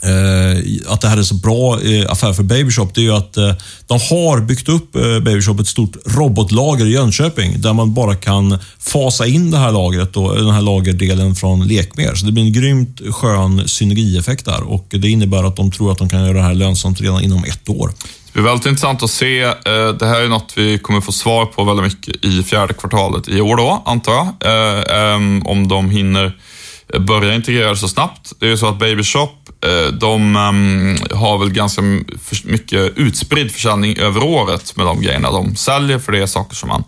Eh, 0.04 0.92
att 0.94 1.02
det 1.02 1.08
här 1.08 1.18
är 1.18 1.24
så 1.24 1.36
bra 1.36 1.82
eh, 1.82 2.12
affär 2.12 2.34
för 2.34 2.44
Babyshop, 2.44 2.96
det 2.96 3.02
är 3.02 3.04
ju 3.04 3.14
att 3.14 3.38
eh, 3.38 3.54
de 3.88 4.00
har 4.00 4.42
byggt 4.42 4.70
upp 4.70 4.92
Babyshop 5.22 5.60
ett 5.60 5.68
stort 5.68 5.98
robotlager 6.06 6.86
i 6.86 6.92
Jönköping, 6.92 7.62
där 7.62 7.74
man 7.74 7.94
bara 7.94 8.16
kan 8.16 8.60
fasa 8.80 9.26
in 9.26 9.52
det 9.52 9.58
här 9.58 9.72
lagret, 9.72 10.14
då, 10.14 10.34
den 10.34 10.50
här 10.50 10.62
lagerdelen 10.62 11.36
från 11.36 11.68
Lekmer. 11.68 12.16
Så 12.16 12.26
det 12.26 12.32
blir 12.32 12.44
en 12.44 12.54
grymt 12.54 13.02
skön 13.12 13.68
synergieffekt 13.68 14.46
där 14.46 14.64
och 14.64 14.88
det 14.90 15.10
innebär 15.10 15.44
att 15.44 15.56
de 15.56 15.72
tror 15.72 15.92
att 15.92 15.98
de 15.98 16.10
kan 16.10 16.22
göra 16.22 16.34
det 16.34 16.42
här 16.42 16.54
lönsamt 16.54 17.02
redan 17.02 17.24
inom 17.24 17.44
ett 17.44 17.70
år. 17.70 17.92
Det 18.26 18.34
blir 18.34 18.44
väldigt 18.44 18.66
intressant 18.66 19.04
att 19.04 19.10
se. 19.10 19.40
Det 20.00 20.06
här 20.06 20.22
är 20.22 20.28
något 20.28 20.54
vi 20.56 20.80
kommer 20.80 21.02
få 21.02 21.12
svar 21.12 21.46
på 21.46 21.64
väldigt 21.64 21.84
mycket 21.84 22.26
i 22.26 22.44
fjärde 22.44 22.74
kvartalet 22.74 23.28
i 23.28 23.42
år 23.42 23.58
då, 23.58 23.84
antar 23.86 24.14
jag. 24.14 24.28
Ehm, 25.16 25.42
om 25.46 25.68
de 25.68 25.90
hinner 25.90 26.34
börja 27.00 27.36
integrera 27.36 27.76
så 27.76 27.88
snabbt. 27.88 28.34
Det 28.40 28.46
är 28.46 28.50
ju 28.50 28.58
så 28.58 28.68
att 28.68 28.80
Babyshop, 28.80 29.43
Eh, 29.63 29.91
de 29.93 30.36
ehm, 30.36 30.98
har 31.12 31.38
väl 31.38 31.50
ganska 31.50 31.82
mycket 32.43 32.98
utspridd 32.98 33.51
försäljning 33.51 33.98
över 33.98 34.24
året 34.24 34.75
med 34.75 34.86
de 34.86 35.01
grejerna 35.01 35.32
de 35.32 35.55
säljer, 35.55 36.00
för 36.00 36.12
det 36.12 36.22
är 36.22 36.25
saker 36.25 36.55
som 36.55 36.70
man 36.70 36.84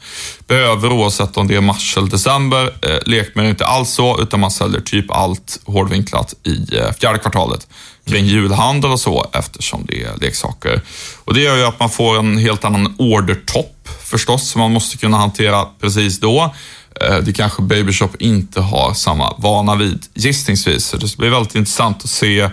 behöver 0.48 0.92
oavsett 0.92 1.38
om 1.38 1.48
det 1.48 1.56
är 1.56 1.62
mars 1.62 1.98
eller 1.98 2.10
december. 2.10 2.74
Eh, 2.82 2.98
Lekmer 3.06 3.44
är 3.44 3.50
inte 3.50 3.66
alls 3.66 3.90
så, 3.90 4.22
utan 4.22 4.40
man 4.40 4.52
säljer 4.52 4.82
typ 4.82 5.12
allt 5.12 5.60
hårdvinklat 5.66 6.34
i 6.44 6.78
eh, 6.78 6.92
fjärde 7.00 7.20
kvartalet 7.20 7.68
kring 8.08 8.26
julhandel 8.26 8.92
och 8.92 9.00
så 9.00 9.30
eftersom 9.34 9.86
det 9.86 10.04
är 10.04 10.18
leksaker. 10.22 10.82
Och 11.26 11.34
Det 11.34 11.42
gör 11.42 11.58
ju 11.58 11.64
att 11.64 11.80
man 11.80 11.90
får 11.90 12.20
en 12.20 12.38
helt 12.38 12.66
annan 12.66 12.96
ordertopp 13.00 13.90
förstås, 14.04 14.50
som 14.50 14.62
man 14.62 14.72
måste 14.72 14.98
kunna 14.98 15.18
hantera 15.18 15.66
precis 15.80 16.20
då. 16.20 16.54
Eh, 17.02 17.18
det 17.18 17.34
kanske 17.34 17.62
Babyshop 17.62 18.16
inte 18.22 18.62
har 18.62 18.94
samma 18.94 19.34
vana 19.38 19.76
vid 19.76 20.06
gissningsvis. 20.14 20.86
Så 20.86 20.98
det 20.98 21.18
blir 21.18 21.30
väldigt 21.30 21.56
intressant 21.56 22.04
att 22.04 22.10
se 22.10 22.40
eh, 22.40 22.52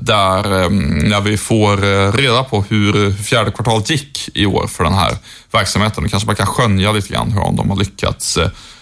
där 0.00 0.62
ehm, 0.64 0.98
när 0.98 1.20
vi 1.20 1.36
får 1.36 1.84
eh, 1.84 2.12
reda 2.12 2.44
på 2.44 2.64
hur 2.68 3.12
fjärde 3.12 3.50
kvartalet 3.50 3.90
gick 3.90 4.28
i 4.34 4.46
år 4.46 4.66
för 4.66 4.84
den 4.84 4.94
här 4.94 5.16
verksamheten. 5.52 6.04
Då 6.04 6.10
kanske 6.10 6.26
man 6.26 6.36
kan 6.36 6.46
skönja 6.46 6.92
lite 6.92 7.08
grann 7.08 7.32
hur 7.32 7.40
de 7.40 7.70
har 7.70 7.76
lyckats 7.76 8.38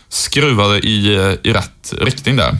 skruva 0.09 0.69
det 0.69 0.79
i, 0.79 1.37
i 1.43 1.53
rätt 1.53 1.95
riktning 2.01 2.37
där. 2.37 2.57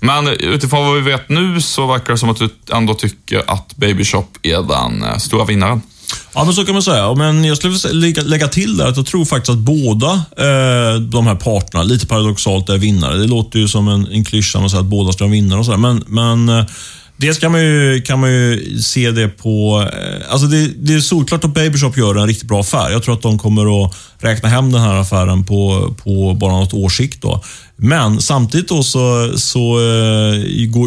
Men 0.00 0.28
utifrån 0.28 0.86
vad 0.86 0.94
vi 0.94 1.00
vet 1.00 1.28
nu 1.28 1.60
så 1.60 1.86
verkar 1.86 2.12
det 2.12 2.18
som 2.18 2.30
att 2.30 2.36
du 2.36 2.48
ändå 2.72 2.94
tycker 2.94 3.42
att 3.46 3.76
Babyshop 3.76 4.38
är 4.42 4.62
den 4.62 5.20
stora 5.20 5.44
vinnaren. 5.44 5.82
Ja, 6.34 6.44
men 6.44 6.54
så 6.54 6.64
kan 6.64 6.74
man 6.74 6.82
säga. 6.82 7.14
Men 7.14 7.44
jag 7.44 7.56
skulle 7.56 7.78
lägga, 7.92 8.22
lägga 8.22 8.48
till 8.48 8.76
där 8.76 8.86
att 8.86 8.96
jag 8.96 9.06
tror 9.06 9.24
faktiskt 9.24 9.50
att 9.50 9.58
båda 9.58 10.12
eh, 10.36 11.00
de 11.00 11.26
här 11.26 11.34
parterna, 11.34 11.82
lite 11.82 12.06
paradoxalt, 12.06 12.68
är 12.68 12.78
vinnare. 12.78 13.16
Det 13.16 13.26
låter 13.26 13.58
ju 13.58 13.68
som 13.68 13.88
en, 13.88 14.06
en 14.06 14.24
klyscha 14.24 14.58
att 14.58 14.70
säga 14.70 14.80
att 14.80 14.86
båda 14.86 15.12
ska 15.12 15.24
vara 15.24 15.32
vinnare 15.32 15.58
och 15.58 15.64
sådär. 15.64 15.78
Men, 15.78 16.04
men 16.06 16.48
eh, 16.48 16.66
Dels 17.16 17.38
kan 17.38 17.52
man 17.52 17.60
ju, 17.60 18.02
kan 18.02 18.20
man 18.20 18.30
ju 18.30 18.78
se 18.78 19.10
det 19.10 19.28
på... 19.28 19.86
Eh, 19.92 20.32
alltså 20.32 20.46
det, 20.46 20.66
det 20.76 20.94
är 20.94 21.00
solklart 21.00 21.44
att 21.44 21.54
Babyshop 21.54 21.96
gör 21.96 22.14
en 22.14 22.26
riktigt 22.26 22.48
bra 22.48 22.60
affär. 22.60 22.90
Jag 22.90 23.02
tror 23.02 23.14
att 23.14 23.22
de 23.22 23.38
kommer 23.38 23.84
att 23.84 23.94
räkna 24.18 24.48
hem 24.48 24.72
den 24.72 24.80
här 24.80 24.94
affären 24.94 25.44
på, 25.44 25.94
på 26.04 26.34
bara 26.34 26.52
något 26.52 26.74
års 26.74 26.96
sikt. 26.96 27.22
Då. 27.22 27.42
Men 27.76 28.20
samtidigt 28.20 28.68
då 28.68 28.82
så, 28.82 29.32
så 29.36 29.78
eh, 29.78 30.34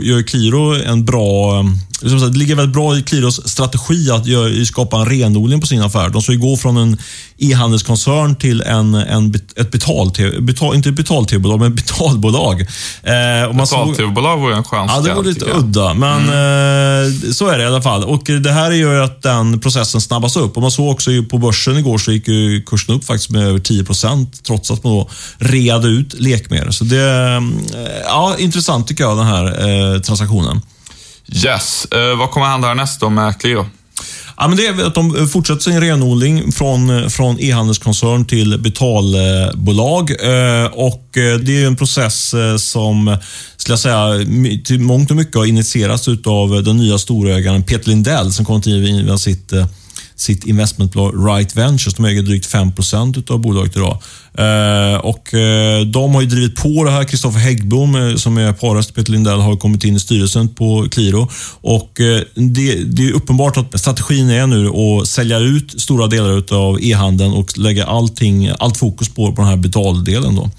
gör 0.04 0.28
Qliro 0.28 0.74
en 0.74 1.06
bra... 1.06 1.60
Eh, 1.60 1.66
det 2.02 2.38
ligger 2.38 2.56
väldigt 2.56 2.74
bra 2.74 2.98
i 2.98 3.04
Qliros 3.04 3.48
strategi 3.50 4.12
att 4.12 4.26
gör, 4.26 4.66
skapa 4.66 4.98
en 4.98 5.06
renodling 5.06 5.62
på 5.62 5.68
sin 5.68 5.82
affär. 5.82 6.10
De 6.10 6.22
ska 6.22 6.32
ju 6.32 6.40
gå 6.40 6.58
från 6.58 6.78
en 6.78 6.98
e-handelskoncern 7.38 8.36
till 8.36 8.62
en, 8.62 8.96
en, 8.96 9.34
ett 9.56 9.72
betal, 9.72 10.12
betal 10.40 10.76
inte 10.76 10.92
betal-tv-bolag, 10.92 11.60
men 11.60 11.76
betalbolag. 11.76 12.62
Eh, 12.62 13.54
betal-tv-bolag 13.54 14.38
vore 14.38 14.56
en 14.56 14.64
chans. 14.64 14.92
Ja, 14.96 15.02
det 15.02 15.14
vore 15.14 15.28
lite 15.28 15.46
udda, 15.46 15.94
men 15.94 16.24
mm. 16.24 17.24
eh, 17.24 17.32
så 17.32 17.48
är 17.48 17.58
det 17.58 17.64
i 17.64 17.68
alla 17.68 17.82
fall. 17.82 18.04
Och 18.04 18.24
Det 18.24 18.52
här 18.52 18.72
gör 18.72 19.02
att 19.02 19.22
den 19.22 19.60
processen 19.60 20.02
snabbas 20.02 20.38
upp. 20.38 20.56
Och 20.56 20.62
Man 20.62 20.72
såg 20.72 20.92
också 20.92 21.12
på 21.30 21.38
börsen 21.38 21.78
igår 21.78 21.98
så 21.98 22.12
gick 22.12 22.28
ju 22.28 22.62
kursen 22.62 22.96
upp 22.96 23.06
faktiskt 23.06 23.30
med 23.30 23.48
över 23.48 23.60
10% 23.60 24.28
trots 24.48 24.72
att 24.72 24.84
man 24.84 24.94
då 24.94 25.10
reade 25.38 25.88
ut 25.88 26.20
lekmer. 26.20 26.72
Så 26.72 26.84
det 26.84 27.02
är 27.02 27.38
eh, 27.38 27.44
ja, 28.04 28.36
intressant 28.40 28.88
tycker 28.88 29.04
jag, 29.04 29.18
den 29.18 29.28
här 29.28 29.46
eh, 29.46 30.00
transaktionen. 30.02 30.62
Yes. 31.32 31.88
Eh, 31.92 32.18
vad 32.18 32.32
kommer 32.32 32.46
hända 32.46 32.68
härnäst 32.68 33.00
då 33.00 33.10
med 33.10 33.40
Clio? 33.40 33.66
Ja, 34.40 34.48
men 34.48 34.58
det 34.58 34.68
är 34.68 34.86
att 34.86 34.96
de 34.96 35.28
fortsätter 35.28 35.62
sin 35.62 35.82
renodling 35.82 36.52
från, 36.52 36.90
eh, 36.90 37.08
från 37.08 37.40
e-handelskoncern 37.40 38.26
till 38.26 38.60
betalbolag. 38.60 40.12
Eh, 40.12 40.66
och 40.66 41.18
eh, 41.18 41.38
det 41.40 41.64
är 41.64 41.68
en 41.68 41.76
process 41.76 42.36
som 42.58 43.18
skulle 43.58 43.74
jag 43.74 43.80
säga, 43.80 44.26
till 44.66 44.80
mångt 44.80 45.12
och 45.12 45.18
mycket 45.18 45.36
har 45.36 45.46
initierats 45.46 46.08
av 46.26 46.64
den 46.64 46.78
nya 46.78 46.98
storägaren 46.98 47.64
Peter 47.64 47.90
Lindell 47.90 48.34
som 48.34 48.46
kom 48.46 48.62
till 48.62 49.18
sitt 49.20 49.54
sitt 50.16 50.46
investmentbolag 50.46 51.28
Right 51.28 51.56
Ventures. 51.56 51.94
De 51.94 52.06
äger 52.06 52.22
drygt 52.22 52.54
5% 52.54 53.32
av 53.32 53.40
bolaget 53.40 53.76
idag. 53.76 54.02
Eh, 54.38 55.00
och 55.00 55.34
eh, 55.34 55.82
De 55.82 56.16
har 56.16 56.24
drivit 56.24 56.56
på 56.56 56.84
det 56.84 56.92
här. 56.92 57.04
Kristoffer 57.04 57.40
Häggbom, 57.40 57.96
eh, 57.96 58.16
som 58.16 58.38
är 58.38 58.54
parast 58.54 58.96
Peter 58.96 59.12
Lindell, 59.12 59.40
har 59.40 59.56
kommit 59.56 59.84
in 59.84 59.96
i 59.96 60.00
styrelsen 60.00 60.48
på 60.48 60.88
Qliro. 60.92 61.30
Och 61.62 61.92
det, 62.34 62.76
det, 62.86 63.08
är 63.08 63.12
uppenbart 63.12 63.58
att 63.58 63.80
strategin 63.80 64.30
är 64.30 64.48
nu 64.48 64.70
att 64.70 65.08
sälja 65.08 65.40
ut 65.40 65.82
stora 65.82 66.08
delar 66.08 66.54
av 66.54 66.84
e-handeln 66.84 67.34
och 67.34 67.58
lägga 67.58 67.86
allting, 67.86 68.52
allt 68.60 68.78
fokus 68.78 69.10
på, 69.10 69.32
på 69.32 69.42
den 69.42 69.50
här 69.50 69.58
betaldelen. 69.58 70.36
Då. 70.36 70.50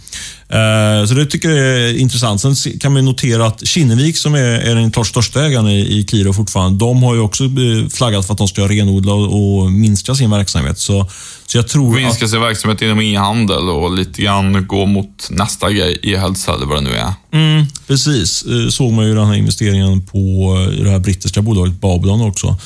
Så 1.08 1.14
det 1.14 1.26
tycker 1.26 1.50
jag 1.50 1.58
är 1.58 1.98
intressant. 1.98 2.40
Sen 2.40 2.78
kan 2.78 2.92
man 2.92 3.04
notera 3.04 3.46
att 3.46 3.66
Kinnevik, 3.66 4.16
som 4.16 4.34
är, 4.34 4.40
är 4.40 4.74
den 4.74 4.90
klart 4.90 5.06
största 5.06 5.46
ägaren 5.46 5.68
i, 5.68 5.98
i 5.98 6.04
Qliro 6.04 6.32
fortfarande, 6.32 6.78
de 6.78 7.02
har 7.02 7.14
ju 7.14 7.20
också 7.20 7.44
flaggat 7.92 8.26
för 8.26 8.32
att 8.32 8.38
de 8.38 8.48
ska 8.48 8.68
renodla 8.68 9.12
och, 9.12 9.60
och 9.62 9.72
minska 9.72 10.14
sin 10.14 10.30
verksamhet. 10.30 10.78
Så, 10.78 11.06
så 11.46 11.58
jag 11.58 11.68
tror 11.68 11.94
minska 11.94 12.24
att... 12.24 12.30
sin 12.30 12.40
verksamhet 12.40 12.82
inom 12.82 13.00
e-handel 13.00 13.67
och 13.70 13.94
lite 13.94 14.22
grann 14.22 14.66
gå 14.66 14.86
mot 14.86 15.28
nästa 15.30 15.70
grej, 15.70 15.98
e-hälsa 16.02 16.54
eller 16.54 16.66
vad 16.66 16.76
det 16.76 16.80
nu 16.80 16.96
är. 16.96 17.12
Mm, 17.32 17.66
precis. 17.86 18.42
Eh, 18.42 18.68
såg 18.68 18.92
man 18.92 19.06
ju 19.06 19.14
den 19.14 19.26
här 19.26 19.34
investeringen 19.34 20.06
på 20.06 20.18
eh, 20.18 20.84
det 20.84 20.90
här 20.90 20.98
brittiska 20.98 21.42
bolaget 21.42 21.80
Babylon 21.80 22.20
också. 22.20 22.56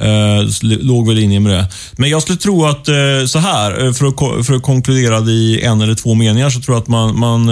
Eh, 0.00 0.48
låg 0.62 1.06
väl 1.06 1.18
i 1.18 1.20
linje 1.20 1.40
med 1.40 1.52
det. 1.52 1.66
Men 1.92 2.10
jag 2.10 2.22
skulle 2.22 2.38
tro 2.38 2.64
att, 2.64 2.86
så 3.26 3.38
här, 3.38 3.92
för 3.92 4.06
att, 4.06 4.46
för 4.46 4.54
att 4.54 4.62
konkludera 4.62 5.20
det 5.20 5.32
i 5.32 5.60
en 5.64 5.80
eller 5.80 5.94
två 5.94 6.14
meningar, 6.14 6.50
så 6.50 6.60
tror 6.60 6.76
jag 6.76 6.82
att 6.82 6.88
man, 6.88 7.18
man, 7.18 7.50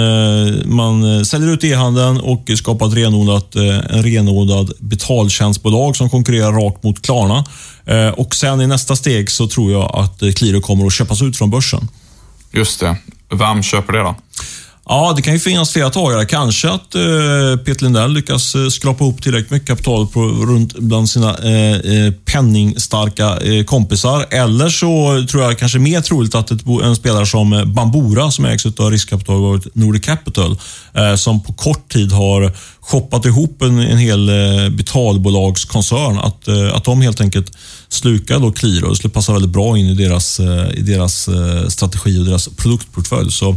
man 0.74 1.24
säljer 1.24 1.52
ut 1.52 1.64
e-handeln 1.64 2.20
och 2.20 2.50
skapar 2.56 2.88
ett 2.88 2.94
renodlat, 2.94 3.54
en 3.54 4.02
renodlad 4.02 4.72
betaltjänstbolag 4.78 5.96
som 5.96 6.10
konkurrerar 6.10 6.52
rakt 6.52 6.82
mot 6.82 7.02
Klarna. 7.02 7.44
Och 8.16 8.34
sen 8.34 8.60
i 8.60 8.66
nästa 8.66 8.96
steg 8.96 9.30
så 9.30 9.48
tror 9.48 9.72
jag 9.72 9.90
att 9.94 10.36
Qliro 10.36 10.60
kommer 10.60 10.86
att 10.86 10.92
köpas 10.92 11.22
ut 11.22 11.36
från 11.36 11.50
börsen. 11.50 11.88
Just 12.52 12.80
det. 12.80 12.96
Vem 13.30 13.62
köper 13.62 13.92
det 13.92 13.98
då? 13.98 14.16
Ja, 14.88 15.12
det 15.16 15.22
kan 15.22 15.32
ju 15.32 15.38
finnas 15.38 15.72
flera 15.72 15.90
tagare. 15.90 16.24
Kanske 16.24 16.70
att 16.70 16.94
eh, 16.94 17.64
Peter 17.64 17.82
Lindell 17.82 18.12
lyckas 18.12 18.54
eh, 18.54 18.68
skrapa 18.68 19.04
ihop 19.04 19.22
tillräckligt 19.22 19.50
mycket 19.50 19.68
kapital 19.68 20.06
på, 20.06 20.20
runt 20.20 20.78
bland 20.78 21.10
sina 21.10 21.38
eh, 21.38 21.76
eh, 21.76 22.12
penningstarka 22.24 23.36
eh, 23.36 23.64
kompisar. 23.64 24.26
Eller 24.30 24.68
så 24.68 25.24
tror 25.30 25.42
jag 25.42 25.58
kanske 25.58 25.78
mer 25.78 26.00
troligt 26.00 26.34
att 26.34 26.50
ett, 26.50 26.66
en 26.82 26.96
spelare 26.96 27.26
som 27.26 27.52
eh, 27.52 27.64
Bambora, 27.64 28.30
som 28.30 28.44
ägs 28.44 28.66
av 28.66 28.90
riskkapitalbolaget 28.90 29.74
Nordic 29.74 30.04
Capital, 30.04 30.58
eh, 30.94 31.14
som 31.14 31.42
på 31.42 31.52
kort 31.52 31.92
tid 31.92 32.12
har 32.12 32.52
shoppat 32.86 33.24
ihop 33.24 33.62
en, 33.62 33.78
en 33.78 33.98
hel 33.98 34.28
eh, 34.28 34.68
betalbolagskoncern, 34.68 36.18
att, 36.18 36.48
eh, 36.48 36.74
att 36.74 36.84
de 36.84 37.00
helt 37.00 37.20
enkelt 37.20 37.52
slukar 37.88 38.38
då 38.38 38.52
Qliro. 38.52 38.88
Det 38.88 38.96
skulle 38.96 39.12
passa 39.12 39.32
väldigt 39.32 39.50
bra 39.50 39.78
in 39.78 39.86
i 39.86 39.94
deras, 39.94 40.40
eh, 40.40 40.70
i 40.74 40.80
deras 40.80 41.28
strategi 41.68 42.20
och 42.20 42.24
deras 42.24 42.48
produktportfölj. 42.48 43.32
Så 43.32 43.56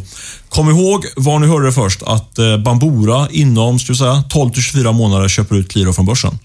Kom 0.50 0.70
ihåg, 0.70 1.06
var 1.16 1.40
ni 1.40 1.48
hörde 1.48 1.66
det 1.66 1.72
först, 1.72 2.04
att 2.04 2.38
Bambora 2.66 3.28
inom 3.32 3.78
12-24 3.78 4.94
månader 4.94 5.28
köper 5.28 5.56
ut 5.56 5.72
Qliro 5.72 5.94
från 5.94 6.06
börsen. 6.06 6.40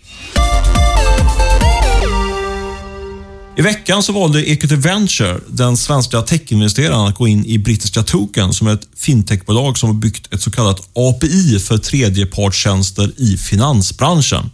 I 3.57 3.63
veckan 3.63 4.03
så 4.03 4.13
valde 4.13 4.51
Equity 4.51 4.77
Venture, 4.77 5.37
den 5.49 5.77
svenska 5.77 6.23
techinvesteraren, 6.23 7.07
att 7.07 7.15
gå 7.15 7.29
in 7.29 7.45
i 7.47 7.59
brittiska 7.59 8.03
Token 8.03 8.53
som 8.53 8.67
är 8.67 8.75
ett 8.75 8.89
fintechbolag 8.97 9.79
som 9.79 9.89
har 9.89 9.95
byggt 9.95 10.35
ett 10.35 10.43
så 10.43 10.51
kallat 10.51 10.81
API 10.95 11.59
för 11.59 11.79
tredjepartstjänster 11.79 13.11
i 13.17 13.37
finansbranschen. 13.37 14.51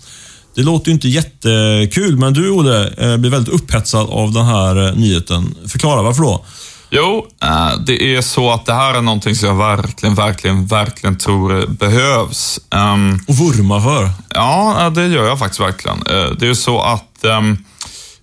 Det 0.55 0.63
låter 0.63 0.89
ju 0.89 0.93
inte 0.95 1.09
jättekul, 1.09 2.17
men 2.17 2.33
du 2.33 2.51
Olle 2.51 2.87
eh, 2.99 3.17
blir 3.17 3.31
väldigt 3.31 3.55
upphetsad 3.55 4.11
av 4.11 4.33
den 4.33 4.45
här 4.47 4.89
eh, 4.89 4.95
nyheten. 4.95 5.55
Förklara, 5.67 6.03
varför 6.03 6.23
då? 6.23 6.45
Jo, 6.91 7.27
eh, 7.43 7.71
det 7.87 8.17
är 8.17 8.21
så 8.23 8.51
att 8.51 8.67
det 8.67 8.75
här 8.75 8.95
är 8.95 9.03
någonting 9.03 9.35
som 9.37 9.49
jag 9.49 9.57
verkligen, 9.57 10.15
verkligen, 10.15 10.67
verkligen 10.67 11.19
tror 11.19 11.67
behövs. 11.67 12.61
Ehm, 12.71 13.21
Och 13.29 13.37
vurma 13.37 13.83
för? 13.83 14.11
Ja, 14.35 14.93
det 14.95 15.07
gör 15.07 15.25
jag 15.25 15.39
faktiskt 15.39 15.61
verkligen. 15.61 16.01
Det 16.39 16.49
är 16.49 16.55
så 16.55 16.81
att 16.81 17.25
ehm, 17.25 17.57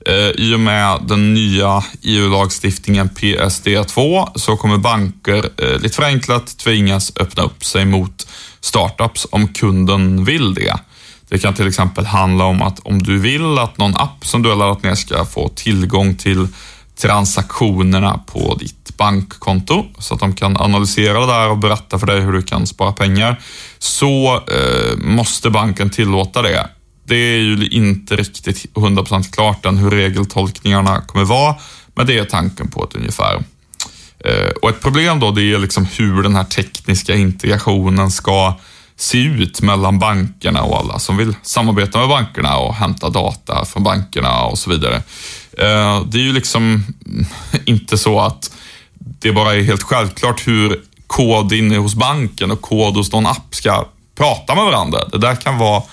Eh, 0.08 0.30
i 0.36 0.56
och 0.56 0.60
med 0.60 1.00
den 1.08 1.34
nya 1.34 1.84
EU-lagstiftningen 2.02 3.10
PSD2 3.10 4.28
så 4.36 4.58
kommer 4.58 4.78
banker 4.78 5.50
eh, 5.58 5.80
lite 5.80 5.96
förenklat 5.96 6.58
tvingas 6.58 7.12
öppna 7.20 7.44
upp 7.44 7.66
sig 7.66 7.86
mot 7.86 8.28
startups 8.60 9.28
om 9.32 9.48
kunden 9.48 10.26
vill 10.26 10.54
det. 10.54 10.76
Det 11.30 11.40
kan 11.40 11.54
till 11.54 11.68
exempel 11.68 12.06
handla 12.06 12.46
om 12.46 12.62
att 12.62 12.80
om 12.80 13.04
du 13.04 13.20
vill 13.20 13.58
att 13.58 13.78
någon 13.78 13.96
app 13.96 14.26
som 14.26 14.42
du 14.42 14.50
har 14.50 14.56
laddat 14.56 14.84
ner 14.84 14.96
ska 14.96 15.26
få 15.26 15.50
tillgång 15.50 16.16
till 16.16 16.48
transaktionerna 17.02 18.20
på 18.28 18.56
ditt 18.60 18.98
bankkonto 18.98 19.86
så 20.00 20.14
att 20.14 20.20
de 20.20 20.36
kan 20.36 20.58
analysera 20.58 21.20
det 21.20 21.26
där 21.26 21.50
och 21.50 21.58
berätta 21.58 22.00
för 22.00 22.08
dig 22.08 22.22
hur 22.22 22.34
du 22.34 22.42
kan 22.42 22.68
spara 22.68 22.92
pengar, 22.92 23.42
så 23.80 24.36
eh, 24.36 24.98
måste 24.98 25.50
banken 25.50 25.90
tillåta 25.90 26.42
det. 26.42 26.70
Det 27.08 27.16
är 27.16 27.40
ju 27.40 27.68
inte 27.68 28.16
riktigt 28.16 28.66
100% 28.74 29.32
klart 29.32 29.66
än 29.66 29.78
hur 29.78 29.92
regeltolkningarna 29.92 31.02
kommer 31.02 31.26
vara, 31.26 31.56
men 31.96 32.08
det 32.08 32.18
är 32.18 32.26
tanken 32.26 32.68
på 32.68 32.84
ett 32.84 32.96
ungefär. 32.96 33.44
Eh, 34.20 34.50
och 34.62 34.70
ett 34.70 34.82
problem 34.82 35.20
då, 35.20 35.32
det 35.32 35.42
är 35.42 35.60
liksom 35.60 35.86
hur 35.86 36.24
den 36.24 36.36
här 36.36 36.44
tekniska 36.44 37.16
integrationen 37.16 38.12
ska 38.12 38.54
se 38.96 39.18
ut 39.18 39.62
mellan 39.62 40.00
bankerna 40.00 40.64
och 40.64 40.78
alla 40.80 41.00
som 41.00 41.18
vill 41.18 41.36
samarbeta 41.42 42.00
med 42.00 42.10
bankerna 42.10 42.58
och 42.58 42.76
hämta 42.76 43.10
data 43.10 43.66
från 43.66 43.84
bankerna 43.84 44.44
och 44.44 44.58
så 44.58 44.70
vidare. 44.70 44.96
Eh, 45.58 46.06
det 46.06 46.18
är 46.18 46.24
ju 46.24 46.34
liksom 46.34 46.84
inte 47.66 47.98
så 47.98 48.20
att 48.20 48.52
det 49.00 49.32
bara 49.32 49.56
är 49.56 49.62
helt 49.62 49.84
självklart 49.84 50.48
hur 50.48 50.82
kod 51.08 51.54
inne 51.54 51.78
hos 51.78 51.96
banken 51.96 52.52
och 52.52 52.62
kod 52.62 52.96
hos 52.96 53.12
någon 53.12 53.28
app 53.28 53.56
ska 53.56 53.88
prata 54.16 54.56
med 54.56 54.64
varandra. 54.64 55.08
Det 55.12 55.18
där 55.18 55.36
kan 55.36 55.58
vara 55.58 55.84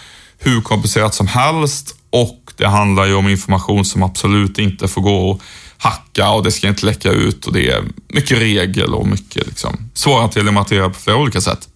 hur 0.44 0.60
komplicerat 0.60 1.14
som 1.14 1.26
helst 1.26 1.94
och 2.10 2.52
det 2.56 2.66
handlar 2.66 3.04
ju 3.04 3.14
om 3.14 3.28
information 3.28 3.84
som 3.84 4.02
absolut 4.02 4.58
inte 4.58 4.88
får 4.88 5.00
gå 5.00 5.32
att 5.32 5.40
hacka 5.84 6.30
och 6.30 6.42
det 6.42 6.50
ska 6.50 6.68
inte 6.68 6.86
läcka 6.86 7.10
ut 7.10 7.46
och 7.46 7.52
det 7.52 7.70
är 7.70 7.82
mycket 8.08 8.38
regel 8.38 8.94
och 8.94 9.06
mycket 9.06 9.46
liksom 9.46 9.90
svårhanterlig 9.94 10.54
på 10.92 11.00
flera 11.00 11.16
olika 11.16 11.40
sätt. 11.40 11.68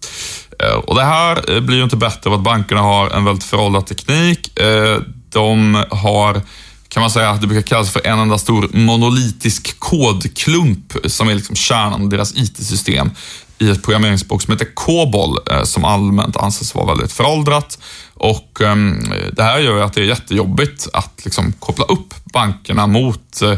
Eh, 0.59 0.75
och 0.75 0.95
det 0.95 1.03
här 1.03 1.55
eh, 1.55 1.61
blir 1.61 1.77
ju 1.77 1.83
inte 1.83 1.97
bättre 1.97 2.29
av 2.29 2.33
att 2.33 2.43
bankerna 2.43 2.81
har 2.81 3.09
en 3.09 3.25
väldigt 3.25 3.43
föråldrad 3.43 3.87
teknik. 3.87 4.59
Eh, 4.59 5.01
de 5.29 5.83
har 5.89 6.41
kan 6.89 7.01
man 7.01 7.11
säga, 7.11 7.33
det 7.33 7.47
brukar 7.47 7.67
kallas 7.67 7.91
för 7.91 8.07
en 8.07 8.19
enda 8.19 8.37
stor 8.37 8.69
monolitisk 8.73 9.79
kodklump 9.79 10.93
som 11.05 11.29
är 11.29 11.35
liksom 11.35 11.55
kärnan 11.55 12.03
i 12.03 12.07
deras 12.07 12.33
IT-system 12.35 13.11
i 13.59 13.69
ett 13.69 13.83
programmeringsspråk 13.83 14.41
som 14.41 14.51
heter 14.51 14.67
COBOL 14.73 15.39
eh, 15.51 15.63
som 15.63 15.85
allmänt 15.85 16.37
anses 16.37 16.75
vara 16.75 16.85
väldigt 16.85 17.11
föråldrat. 17.11 17.79
Och 18.13 18.61
ehm, 18.61 19.13
det 19.31 19.43
här 19.43 19.59
gör 19.59 19.77
ju 19.77 19.83
att 19.83 19.93
det 19.93 20.01
är 20.01 20.05
jättejobbigt 20.05 20.87
att 20.93 21.21
liksom 21.25 21.53
koppla 21.59 21.85
upp 21.85 22.13
bankerna 22.33 22.87
mot, 22.87 23.41
eh, 23.41 23.51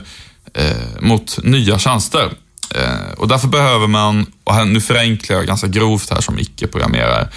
eh, 0.63 1.01
mot 1.01 1.43
nya 1.43 1.79
tjänster. 1.79 2.31
Och 3.17 3.27
därför 3.27 3.47
behöver 3.47 3.87
man, 3.87 4.25
och 4.43 4.67
nu 4.67 4.81
förenklar 4.81 5.37
jag 5.37 5.47
ganska 5.47 5.67
grovt 5.67 6.09
här 6.09 6.21
som 6.21 6.39
icke-programmerare, 6.39 7.27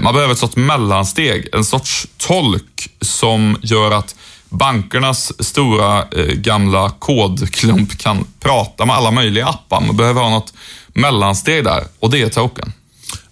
man 0.00 0.14
behöver 0.14 0.32
ett 0.32 0.38
sorts 0.38 0.56
mellansteg, 0.56 1.48
en 1.52 1.64
sorts 1.64 2.06
tolk 2.16 2.88
som 3.00 3.56
gör 3.62 3.90
att 3.90 4.14
bankernas 4.48 5.44
stora 5.44 5.98
eh, 5.98 6.24
gamla 6.24 6.90
kodklump 6.98 7.98
kan 7.98 8.26
prata 8.40 8.86
med 8.86 8.96
alla 8.96 9.10
möjliga 9.10 9.46
appar. 9.46 9.80
Man 9.80 9.96
behöver 9.96 10.22
ha 10.22 10.30
något 10.30 10.52
mellansteg 10.98 11.64
där 11.64 11.84
och 12.00 12.10
det 12.10 12.22
är 12.22 12.28
token. 12.28 12.72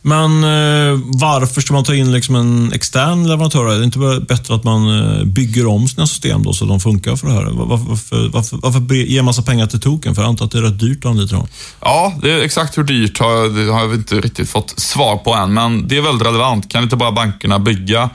Men 0.06 0.44
eh, 0.44 1.00
varför 1.04 1.60
ska 1.60 1.74
man 1.74 1.84
ta 1.84 1.94
in 1.94 2.12
liksom 2.12 2.34
en 2.34 2.72
extern 2.72 3.28
leverantör? 3.28 3.74
Är 3.74 3.78
det 3.78 3.84
inte 3.84 4.24
bättre 4.28 4.54
att 4.54 4.64
man 4.64 4.98
eh, 4.98 5.24
bygger 5.24 5.66
om 5.66 5.88
sina 5.88 6.06
system 6.06 6.42
då 6.42 6.52
så 6.52 6.64
de 6.64 6.80
funkar 6.80 7.16
för 7.16 7.26
det 7.26 7.32
här? 7.32 7.44
Varför, 7.44 7.84
varför, 7.84 8.28
varför, 8.28 8.56
varför 8.56 8.94
ge 8.94 9.22
massa 9.22 9.42
pengar 9.42 9.66
till 9.66 9.80
token? 9.80 10.14
För 10.14 10.22
jag 10.22 10.28
antar 10.28 10.44
att 10.44 10.50
det 10.50 10.58
är 10.58 10.62
rätt 10.62 10.80
dyrt 10.80 11.04
att 11.04 11.10
anlita 11.10 11.36
dem. 11.36 11.46
Ja, 11.80 12.14
det 12.22 12.30
är 12.30 12.40
exakt 12.40 12.78
hur 12.78 12.84
dyrt 12.84 13.18
har 13.18 13.30
jag, 13.30 13.72
har 13.72 13.80
jag 13.80 13.94
inte 13.94 14.20
riktigt 14.20 14.50
fått 14.50 14.80
svar 14.80 15.16
på 15.16 15.34
än, 15.34 15.54
men 15.54 15.88
det 15.88 15.96
är 15.96 16.02
väldigt 16.02 16.26
relevant. 16.26 16.70
Kan 16.72 16.82
inte 16.82 16.96
bara 16.96 17.12
bankerna 17.12 17.58
bygga 17.58 18.10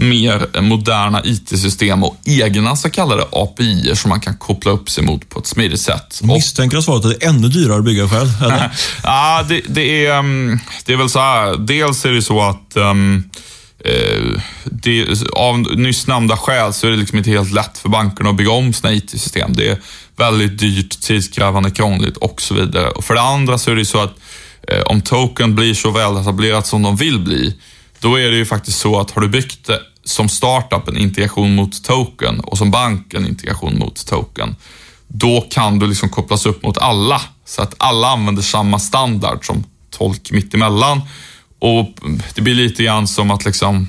mer 0.00 0.60
moderna 0.60 1.22
IT-system 1.24 2.04
och 2.04 2.16
egna 2.24 2.76
så 2.76 2.90
kallade 2.90 3.24
API 3.32 3.96
som 3.96 4.08
man 4.08 4.20
kan 4.20 4.36
koppla 4.36 4.72
upp 4.72 4.90
sig 4.90 5.04
mot 5.04 5.28
på 5.28 5.38
ett 5.38 5.46
smidigt 5.46 5.80
sätt. 5.80 6.20
Misstänker 6.22 6.76
att 6.76 6.84
svaret 6.84 7.04
att 7.04 7.20
det 7.20 7.26
är 7.26 7.28
ännu 7.28 7.48
dyrare 7.48 7.78
att 7.78 7.84
bygga 7.84 8.08
själv? 8.08 8.28
Eller? 8.42 8.70
ja, 9.02 9.44
det, 9.48 9.62
det, 9.68 10.06
är, 10.06 10.18
mm, 10.18 10.58
det 10.84 10.92
är 10.92 10.96
väl 10.96 11.10
så 11.10 11.18
här. 11.18 11.56
Dels 11.56 12.04
är 12.04 12.12
det 12.12 12.22
så 12.22 12.40
att 12.40 12.72
um, 12.76 13.30
det, 14.64 15.06
av 15.32 15.58
nyss 15.58 16.06
nämnda 16.06 16.36
skäl 16.36 16.72
så 16.72 16.86
är 16.86 16.90
det 16.90 16.96
liksom 16.96 17.18
inte 17.18 17.30
helt 17.30 17.52
lätt 17.52 17.78
för 17.78 17.88
bankerna 17.88 18.30
att 18.30 18.36
bygga 18.36 18.50
om 18.50 18.72
sina 18.72 18.92
IT-system. 18.92 19.54
Det 19.54 19.68
är 19.68 19.78
väldigt 20.16 20.58
dyrt, 20.58 21.00
tidskrävande, 21.00 21.70
krångligt 21.70 22.16
och 22.16 22.40
så 22.40 22.54
vidare. 22.54 22.90
Och 22.90 23.04
för 23.04 23.14
det 23.14 23.20
andra 23.20 23.58
så 23.58 23.70
är 23.70 23.76
det 23.76 23.84
så 23.84 24.02
att 24.02 24.14
eh, 24.68 24.82
om 24.82 25.00
token 25.00 25.54
blir 25.54 25.74
så 25.74 25.90
väl 25.90 26.16
etablerat 26.16 26.66
som 26.66 26.82
de 26.82 26.96
vill 26.96 27.18
bli, 27.18 27.54
då 28.00 28.18
är 28.18 28.30
det 28.30 28.36
ju 28.36 28.46
faktiskt 28.46 28.78
så 28.78 29.00
att 29.00 29.10
har 29.10 29.22
du 29.22 29.28
byggt 29.28 29.70
som 30.04 30.28
startup 30.28 30.88
en 30.88 30.96
integration 30.96 31.54
mot 31.54 31.84
token 31.84 32.40
och 32.40 32.58
som 32.58 32.70
bank 32.70 33.14
en 33.14 33.26
integration 33.26 33.78
mot 33.78 34.06
token, 34.06 34.56
då 35.08 35.46
kan 35.50 35.78
du 35.78 35.86
liksom 35.86 36.08
kopplas 36.08 36.46
upp 36.46 36.62
mot 36.62 36.78
alla. 36.78 37.20
Så 37.44 37.62
att 37.62 37.74
alla 37.78 38.08
använder 38.08 38.42
samma 38.42 38.78
standard 38.78 39.46
som 39.46 39.64
tolk 39.90 40.30
mittemellan. 40.30 41.00
Och 41.58 41.94
det 42.34 42.40
blir 42.40 42.54
lite 42.54 42.82
grann 42.82 43.08
som 43.08 43.30
att 43.30 43.44
liksom, 43.44 43.88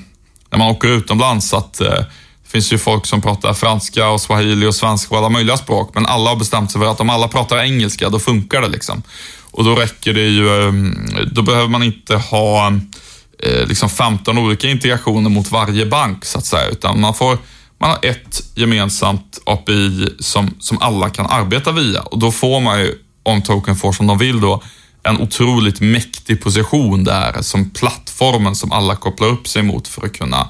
när 0.50 0.58
man 0.58 0.68
åker 0.68 0.88
utomlands, 0.88 1.54
att 1.54 1.80
eh, 1.80 1.88
det 1.88 2.48
finns 2.48 2.72
ju 2.72 2.78
folk 2.78 3.06
som 3.06 3.22
pratar 3.22 3.54
franska 3.54 4.08
och 4.08 4.20
swahili 4.20 4.66
och 4.66 4.74
svenska 4.74 5.14
och 5.14 5.18
alla 5.18 5.28
möjliga 5.28 5.56
språk, 5.56 5.90
men 5.94 6.06
alla 6.06 6.30
har 6.30 6.36
bestämt 6.36 6.72
sig 6.72 6.80
för 6.80 6.90
att 6.90 7.00
om 7.00 7.10
alla 7.10 7.28
pratar 7.28 7.58
engelska, 7.58 8.08
då 8.08 8.18
funkar 8.18 8.60
det 8.60 8.68
liksom. 8.68 9.02
Och 9.50 9.64
då 9.64 9.74
räcker 9.74 10.12
det 10.12 10.26
ju, 10.26 10.68
ehm, 10.68 11.08
då 11.32 11.42
behöver 11.42 11.68
man 11.68 11.82
inte 11.82 12.16
ha 12.16 12.72
Eh, 13.42 13.66
liksom 13.66 13.90
15 13.90 14.38
olika 14.38 14.68
integrationer 14.68 15.30
mot 15.30 15.50
varje 15.50 15.86
bank 15.86 16.24
så 16.24 16.38
att 16.38 16.46
säga, 16.46 16.68
utan 16.68 17.00
man 17.00 17.14
får 17.14 17.38
man 17.78 17.90
har 17.90 17.98
ett 18.02 18.42
gemensamt 18.54 19.38
API 19.46 20.08
som, 20.18 20.54
som 20.58 20.78
alla 20.80 21.10
kan 21.10 21.26
arbeta 21.26 21.72
via. 21.72 22.00
Och 22.00 22.18
då 22.18 22.32
får 22.32 22.60
man 22.60 22.80
ju, 22.80 22.94
om 23.22 23.42
Token 23.42 23.76
får 23.76 23.92
som 23.92 24.06
de 24.06 24.18
vill 24.18 24.40
då, 24.40 24.62
en 25.02 25.20
otroligt 25.20 25.80
mäktig 25.80 26.42
position 26.42 27.04
där 27.04 27.42
som 27.42 27.70
plattformen 27.70 28.54
som 28.54 28.72
alla 28.72 28.96
kopplar 28.96 29.28
upp 29.28 29.48
sig 29.48 29.62
mot 29.62 29.88
för 29.88 30.06
att 30.06 30.12
kunna 30.12 30.48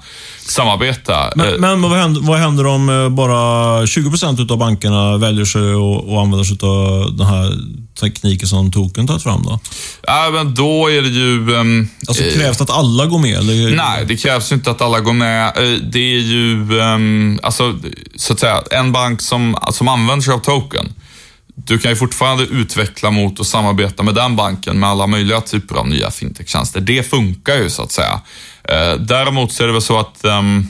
samarbeta. 0.53 1.33
Men, 1.37 1.61
men 1.61 1.83
vad, 1.83 1.99
händer, 1.99 2.21
vad 2.21 2.39
händer 2.39 2.67
om 2.67 2.89
eh, 2.89 3.09
bara 3.09 3.87
20 3.87 4.11
procent 4.11 4.51
av 4.51 4.59
bankerna 4.59 5.17
väljer 5.17 5.45
sig 5.45 5.73
att 5.73 6.23
använda 6.23 6.45
sig 6.45 6.59
av 6.63 7.17
den 7.17 7.27
här 7.27 7.55
tekniken 8.01 8.49
som 8.49 8.73
Token 8.73 9.07
tagit 9.07 9.23
fram? 9.23 9.43
Då? 9.43 9.59
Ja, 10.07 10.31
men 10.33 10.55
då 10.55 10.91
är 10.91 11.03
det 11.03 11.09
ju... 11.09 11.55
Um, 11.55 11.89
alltså, 12.09 12.23
krävs 12.23 12.59
det 12.59 12.65
att 12.65 12.71
alla 12.71 13.07
går 13.07 13.19
med? 13.19 13.39
Eller? 13.39 13.77
Nej, 13.77 14.05
det 14.07 14.17
krävs 14.17 14.53
inte 14.53 14.71
att 14.71 14.81
alla 14.81 15.01
går 15.01 15.13
med. 15.13 15.47
Eh, 15.47 15.79
det 15.83 16.15
är 16.15 16.21
ju, 16.21 16.79
um, 16.81 17.41
alltså, 17.43 17.75
så 18.17 18.33
att 18.33 18.41
säga, 18.41 18.63
en 18.71 18.93
bank 18.93 19.23
som, 19.23 19.57
som 19.71 19.89
använder 19.89 20.23
sig 20.23 20.35
av 20.35 20.39
Token 20.39 20.93
du 21.55 21.79
kan 21.79 21.91
ju 21.91 21.97
fortfarande 21.97 22.45
utveckla 22.45 23.11
mot 23.11 23.41
och 23.41 23.47
samarbeta 23.47 24.03
med 24.03 24.15
den 24.15 24.37
banken 24.37 24.81
med 24.81 24.89
alla 24.89 25.07
möjliga 25.07 25.41
typer 25.41 25.75
av 25.75 25.89
nya 25.89 26.11
fintech-tjänster. 26.11 26.81
Det 26.81 27.11
funkar 27.11 27.57
ju 27.57 27.71
så 27.71 27.83
att 27.83 27.93
säga. 27.93 28.21
Eh, 28.69 28.95
däremot 29.01 29.53
så 29.53 29.63
är 29.63 29.67
det 29.67 29.73
väl 29.73 29.83
så 29.83 29.99
att, 29.99 30.25
ehm, 30.25 30.67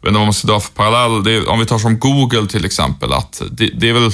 jag 0.00 0.06
vet 0.06 0.08
inte 0.08 0.18
vad 0.18 0.26
man 0.26 0.34
ska 0.34 0.46
dra 0.46 0.60
för 0.60 0.72
parallell, 0.72 1.26
är, 1.26 1.48
om 1.48 1.58
vi 1.58 1.66
tar 1.66 1.78
som 1.78 1.98
Google 1.98 2.46
till 2.46 2.64
exempel, 2.64 3.12
att 3.12 3.42
det, 3.50 3.70
det, 3.74 3.88
är 3.88 3.92
väl 3.92 4.10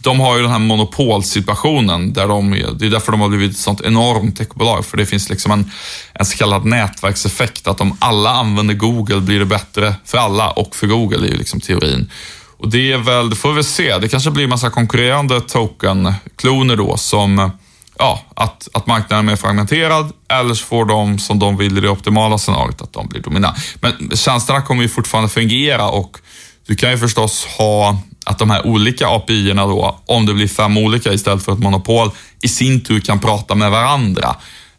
de 0.00 0.20
har 0.20 0.36
ju 0.36 0.42
den 0.42 0.50
här 0.50 0.58
monopolsituationen, 0.58 2.12
där 2.12 2.28
de, 2.28 2.50
det 2.50 2.86
är 2.86 2.90
därför 2.90 3.12
de 3.12 3.20
har 3.20 3.28
blivit 3.28 3.50
ett 3.50 3.58
sånt 3.58 3.80
enormt 3.80 4.38
techbolag, 4.38 4.86
för 4.86 4.96
det 4.96 5.06
finns 5.06 5.30
liksom 5.30 5.52
en, 5.52 5.70
en 6.12 6.26
så 6.26 6.36
kallad 6.36 6.64
nätverkseffekt, 6.64 7.66
att 7.66 7.80
om 7.80 7.96
alla 7.98 8.30
använder 8.30 8.74
Google 8.74 9.20
blir 9.20 9.38
det 9.38 9.46
bättre 9.46 9.94
för 10.04 10.18
alla 10.18 10.50
och 10.50 10.76
för 10.76 10.86
Google, 10.86 11.26
är 11.26 11.30
ju 11.30 11.36
liksom 11.36 11.60
teorin. 11.60 12.10
Och 12.58 12.70
det 12.70 12.92
är 12.92 12.98
väl, 12.98 13.30
det 13.30 13.36
får 13.36 13.48
vi 13.48 13.54
väl 13.54 13.64
se. 13.64 13.98
Det 13.98 14.08
kanske 14.08 14.30
blir 14.30 14.44
en 14.44 14.50
massa 14.50 14.70
konkurrerande 14.70 15.40
token-kloner 15.40 16.76
då 16.76 16.96
som, 16.96 17.50
ja, 17.98 18.20
att, 18.34 18.68
att 18.72 18.86
marknaden 18.86 19.26
är 19.26 19.30
mer 19.30 19.36
fragmenterad 19.36 20.12
eller 20.28 20.54
så 20.54 20.64
får 20.64 20.84
de 20.84 21.18
som 21.18 21.38
de 21.38 21.56
vill 21.56 21.78
i 21.78 21.80
det 21.80 21.88
optimala 21.88 22.38
scenariot, 22.38 22.82
att 22.82 22.92
de 22.92 23.08
blir 23.08 23.22
dominanta. 23.22 23.60
Men 23.80 24.16
tjänsterna 24.16 24.62
kommer 24.62 24.82
ju 24.82 24.88
fortfarande 24.88 25.30
fungera 25.30 25.88
och 25.88 26.18
du 26.66 26.76
kan 26.76 26.90
ju 26.90 26.98
förstås 26.98 27.44
ha 27.44 27.98
att 28.26 28.38
de 28.38 28.50
här 28.50 28.66
olika 28.66 29.08
API-erna 29.08 29.66
då, 29.66 30.00
om 30.06 30.26
det 30.26 30.34
blir 30.34 30.48
fem 30.48 30.76
olika 30.76 31.12
istället 31.12 31.44
för 31.44 31.52
ett 31.52 31.58
monopol, 31.58 32.10
i 32.42 32.48
sin 32.48 32.84
tur 32.84 33.00
kan 33.00 33.18
prata 33.18 33.54
med 33.54 33.70
varandra. 33.70 34.36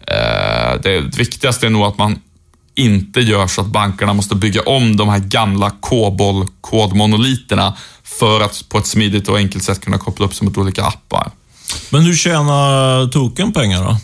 Eh, 0.07 0.81
det 0.83 1.17
viktigaste 1.17 1.65
är 1.65 1.69
nog 1.69 1.83
att 1.83 1.97
man 1.97 2.21
inte 2.75 3.19
gör 3.19 3.47
så 3.47 3.61
att 3.61 3.67
bankerna 3.67 4.13
måste 4.13 4.35
bygga 4.35 4.61
om 4.61 4.97
de 4.97 5.09
här 5.09 5.19
gamla 5.19 5.69
COBOL-kodmonoliterna 5.69 7.73
för 8.03 8.41
att 8.41 8.65
på 8.69 8.77
ett 8.77 8.87
smidigt 8.87 9.29
och 9.29 9.37
enkelt 9.37 9.63
sätt 9.63 9.81
kunna 9.81 9.97
koppla 9.97 10.25
upp 10.25 10.33
sig 10.33 10.47
mot 10.47 10.57
olika 10.57 10.83
appar. 10.83 11.31
Men 11.89 12.01
hur 12.01 12.15
tjänar 12.15 13.07
token 13.07 13.51
pengar 13.51 13.83
då? 13.83 13.97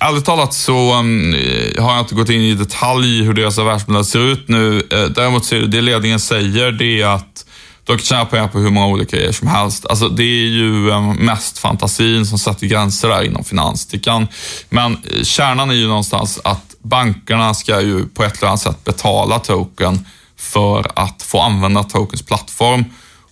Ärligt 0.00 0.24
talat 0.24 0.54
så 0.54 0.94
um, 0.94 1.34
eh, 1.34 1.84
har 1.84 1.92
jag 1.92 2.00
inte 2.00 2.14
gått 2.14 2.28
in 2.28 2.40
i 2.40 2.54
detalj 2.54 3.22
hur 3.22 3.34
deras 3.34 3.58
affärsmodell 3.58 4.04
ser 4.04 4.18
ut 4.18 4.48
nu. 4.48 4.88
Eh, 4.92 5.04
däremot 5.04 5.44
så 5.44 5.54
är 5.54 5.60
det, 5.60 5.66
det 5.66 5.80
ledningen 5.80 6.20
säger 6.20 6.72
det 6.72 7.02
är 7.02 7.06
att 7.06 7.44
de 7.84 7.96
kan 7.96 8.04
tjäna 8.04 8.24
pengar 8.24 8.48
på 8.48 8.58
hur 8.58 8.70
många 8.70 8.86
olika 8.86 9.16
grejer 9.16 9.32
som 9.32 9.48
helst. 9.48 9.86
Alltså, 9.86 10.08
det 10.08 10.22
är 10.22 10.48
ju 10.48 10.90
um, 10.90 11.16
mest 11.16 11.58
fantasin 11.58 12.26
som 12.26 12.38
sätter 12.38 12.66
gränser 12.66 13.08
där 13.08 13.22
inom 13.22 13.44
finans. 13.44 13.86
Det 13.86 13.98
kan, 13.98 14.28
men 14.68 14.92
eh, 14.92 15.22
kärnan 15.22 15.70
är 15.70 15.74
ju 15.74 15.86
någonstans 15.86 16.40
att 16.44 16.74
bankerna 16.82 17.54
ska 17.54 17.80
ju 17.80 18.06
på 18.06 18.24
ett 18.24 18.38
eller 18.38 18.48
annat 18.48 18.60
sätt 18.60 18.84
betala 18.84 19.38
token 19.38 20.06
för 20.36 20.90
att 20.94 21.22
få 21.22 21.40
använda 21.40 21.82
tokens 21.82 22.22
plattform. 22.22 22.84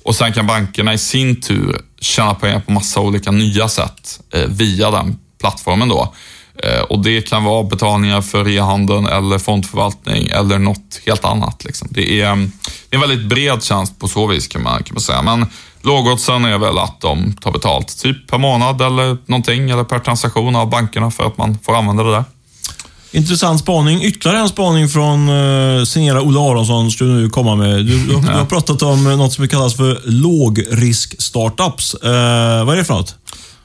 Och 0.07 0.17
sen 0.17 0.33
kan 0.33 0.47
bankerna 0.47 0.95
i 0.95 0.99
sin 0.99 1.41
tur 1.41 1.81
tjäna 2.01 2.35
pengar 2.35 2.61
på 2.61 2.73
massa 2.73 3.01
olika 3.01 3.31
nya 3.31 3.69
sätt 3.69 4.21
eh, 4.35 4.45
via 4.49 4.91
den 4.91 5.19
plattformen 5.41 5.89
då. 5.89 6.15
Eh, 6.63 6.81
och 6.81 6.99
det 6.99 7.23
kan 7.23 7.45
vara 7.45 7.63
betalningar 7.63 8.21
för 8.23 8.49
e-handeln 8.49 9.07
eller 9.07 9.39
fondförvaltning 9.39 10.27
eller 10.27 10.59
något 10.59 11.01
helt 11.07 11.25
annat. 11.25 11.65
Liksom. 11.65 11.89
Det, 11.91 12.21
är, 12.21 12.37
det 12.89 12.97
är 12.97 12.97
en 12.97 13.01
väldigt 13.01 13.29
bred 13.29 13.63
tjänst 13.63 14.01
på 14.01 14.09
så 14.09 14.27
vis 14.27 14.49
kan 14.49 14.63
man, 14.63 14.83
kan 14.83 14.95
man 14.95 15.01
säga. 15.01 15.23
Men 15.23 15.47
lågodsen 15.83 16.45
är 16.45 16.59
väl 16.59 16.79
att 16.79 17.01
de 17.01 17.33
tar 17.33 17.53
betalt 17.53 17.99
typ 17.99 18.29
per 18.31 18.39
månad 18.39 18.81
eller 18.81 19.17
någonting 19.27 19.71
eller 19.71 19.85
per 19.85 19.99
transaktion 19.99 20.57
av 20.57 20.71
bankerna 20.71 21.11
för 21.11 21.25
att 21.25 21.39
man 21.39 21.59
får 21.59 21.77
använda 21.77 22.03
det 22.03 22.11
där. 22.11 22.25
Intressant 23.11 23.61
spaning. 23.61 24.03
Ytterligare 24.03 24.41
en 24.41 24.49
spaning 24.49 24.89
från 24.89 25.29
uh, 25.29 25.85
signera 25.85 26.23
Olle 26.23 26.41
Aronsson 26.41 26.91
ska 26.91 27.05
du 27.05 27.11
nu 27.11 27.31
komma 27.31 27.55
med. 27.57 27.77
Du, 27.77 27.99
du, 27.99 28.07
du 28.07 28.15
har 28.15 28.45
pratat 28.45 28.83
om 28.83 29.05
något 29.05 29.33
som 29.33 29.49
kallas 29.49 29.77
för 29.77 30.01
lågrisk-startups. 30.05 31.95
Uh, 31.95 32.11
vad 32.65 32.75
är 32.75 32.77
det 32.77 32.85
för 32.85 32.95
något? 32.95 33.15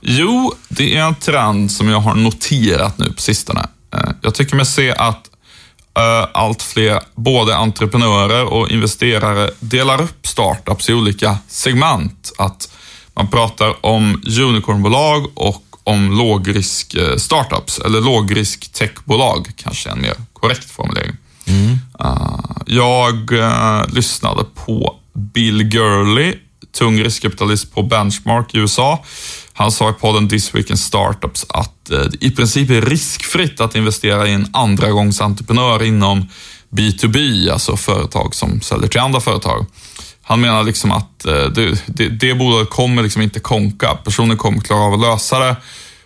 Jo, 0.02 0.54
det 0.68 0.98
är 0.98 1.04
en 1.04 1.16
trend 1.16 1.72
som 1.72 1.90
jag 1.90 2.00
har 2.00 2.16
noterat 2.16 2.98
nu 2.98 3.12
på 3.12 3.22
sistone. 3.22 3.68
Uh, 3.96 4.12
jag 4.22 4.34
tycker 4.36 4.56
mig 4.56 4.66
se 4.66 4.92
att 4.92 5.30
uh, 6.00 6.28
allt 6.34 6.62
fler 6.62 7.00
både 7.16 7.56
entreprenörer 7.56 8.46
och 8.46 8.70
investerare 8.70 9.50
delar 9.60 10.02
upp 10.02 10.28
startups 10.28 10.90
i 10.90 10.94
olika 10.94 11.38
segment. 11.48 12.32
Att 12.38 12.70
man 13.14 13.28
pratar 13.28 13.86
om 13.86 14.22
unicornbolag 14.42 15.26
och 15.34 15.64
om 15.84 16.18
lågrisk 16.18 16.94
eh, 16.94 17.16
startups, 17.18 17.80
eller 17.80 18.02
lågrisk 18.02 18.74
techbolag, 18.74 19.52
kanske 19.56 19.90
en 19.90 20.02
mer 20.02 20.14
korrekt 20.34 20.72
formulering. 20.72 21.16
Mm. 21.46 21.78
Uh, 22.04 22.58
jag 22.66 23.32
uh, 23.32 23.94
lyssnade 23.94 24.44
på 24.66 24.96
Bill 25.14 25.64
Gurley, 25.64 26.36
tung 26.78 27.04
riskkapitalist 27.04 27.74
på 27.74 27.84
Benchmark 27.84 28.56
i 28.56 28.58
USA. 28.58 29.04
Han 29.54 29.72
sa 29.72 29.90
i 29.90 29.94
podden 29.94 30.30
This 30.30 30.56
Week 30.56 30.70
in 30.70 30.78
Startups 30.78 31.46
att 31.50 31.92
uh, 31.92 32.06
i 32.20 32.32
princip 32.32 32.70
är 32.70 32.82
riskfritt 32.82 33.62
att 33.62 33.76
investera 33.76 34.28
i 34.28 34.34
en 34.34 34.48
andra 34.54 34.92
gångs 34.92 35.22
entreprenör 35.22 35.84
inom 35.84 36.28
B2B, 36.70 37.52
alltså 37.52 37.78
företag 37.78 38.36
som 38.36 38.62
säljer 38.62 38.88
till 38.88 39.00
andra 39.00 39.20
företag. 39.20 39.66
Han 40.32 40.42
menar 40.42 40.64
liksom 40.64 40.92
att 40.92 41.20
det, 41.20 41.78
det, 41.88 42.10
det 42.10 42.36
bolaget 42.36 42.70
kommer 42.70 43.04
liksom 43.04 43.22
inte 43.22 43.40
konka. 43.40 43.98
Personen 44.04 44.38
kommer 44.38 44.62
klara 44.62 44.80
av 44.80 44.94
att 44.94 45.00
lösa 45.00 45.40
det. 45.40 45.56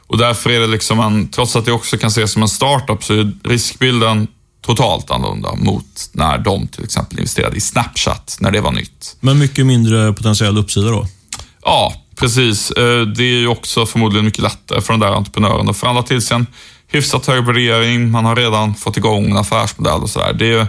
Och 0.07 0.17
därför 0.17 0.49
är 0.49 0.59
det 0.59 0.67
liksom 0.67 0.99
en, 0.99 1.27
trots 1.27 1.55
att 1.55 1.65
det 1.65 1.71
också 1.71 1.97
kan 1.97 2.07
ses 2.07 2.31
som 2.31 2.41
en 2.41 2.49
startup, 2.49 3.03
så 3.03 3.13
är 3.13 3.31
riskbilden 3.43 4.27
totalt 4.65 5.11
annorlunda 5.11 5.55
mot 5.55 5.85
när 6.11 6.37
de 6.37 6.67
till 6.67 6.83
exempel 6.83 7.19
investerade 7.19 7.57
i 7.57 7.61
Snapchat, 7.61 8.37
när 8.39 8.51
det 8.51 8.61
var 8.61 8.71
nytt. 8.71 9.15
Men 9.19 9.39
mycket 9.39 9.65
mindre 9.65 10.13
potentiell 10.13 10.57
uppsida 10.57 10.89
då? 10.89 11.07
Ja, 11.63 11.93
precis. 12.15 12.71
Det 13.15 13.23
är 13.23 13.39
ju 13.39 13.47
också 13.47 13.85
förmodligen 13.85 14.25
mycket 14.25 14.43
lättare 14.43 14.81
för 14.81 14.93
den 14.93 14.99
där 14.99 15.11
entreprenören 15.11 15.69
att 15.69 15.77
förhandla 15.77 16.03
till 16.03 16.21
sig 16.21 16.35
en 16.35 16.47
hyfsat 16.87 17.25
hög 17.25 17.45
värdering. 17.45 18.11
Man 18.11 18.25
har 18.25 18.35
redan 18.35 18.75
fått 18.75 18.97
igång 18.97 19.31
en 19.31 19.37
affärsmodell 19.37 20.01
och 20.01 20.09
sådär. 20.09 20.33
Det 20.33 20.51
är, 20.53 20.67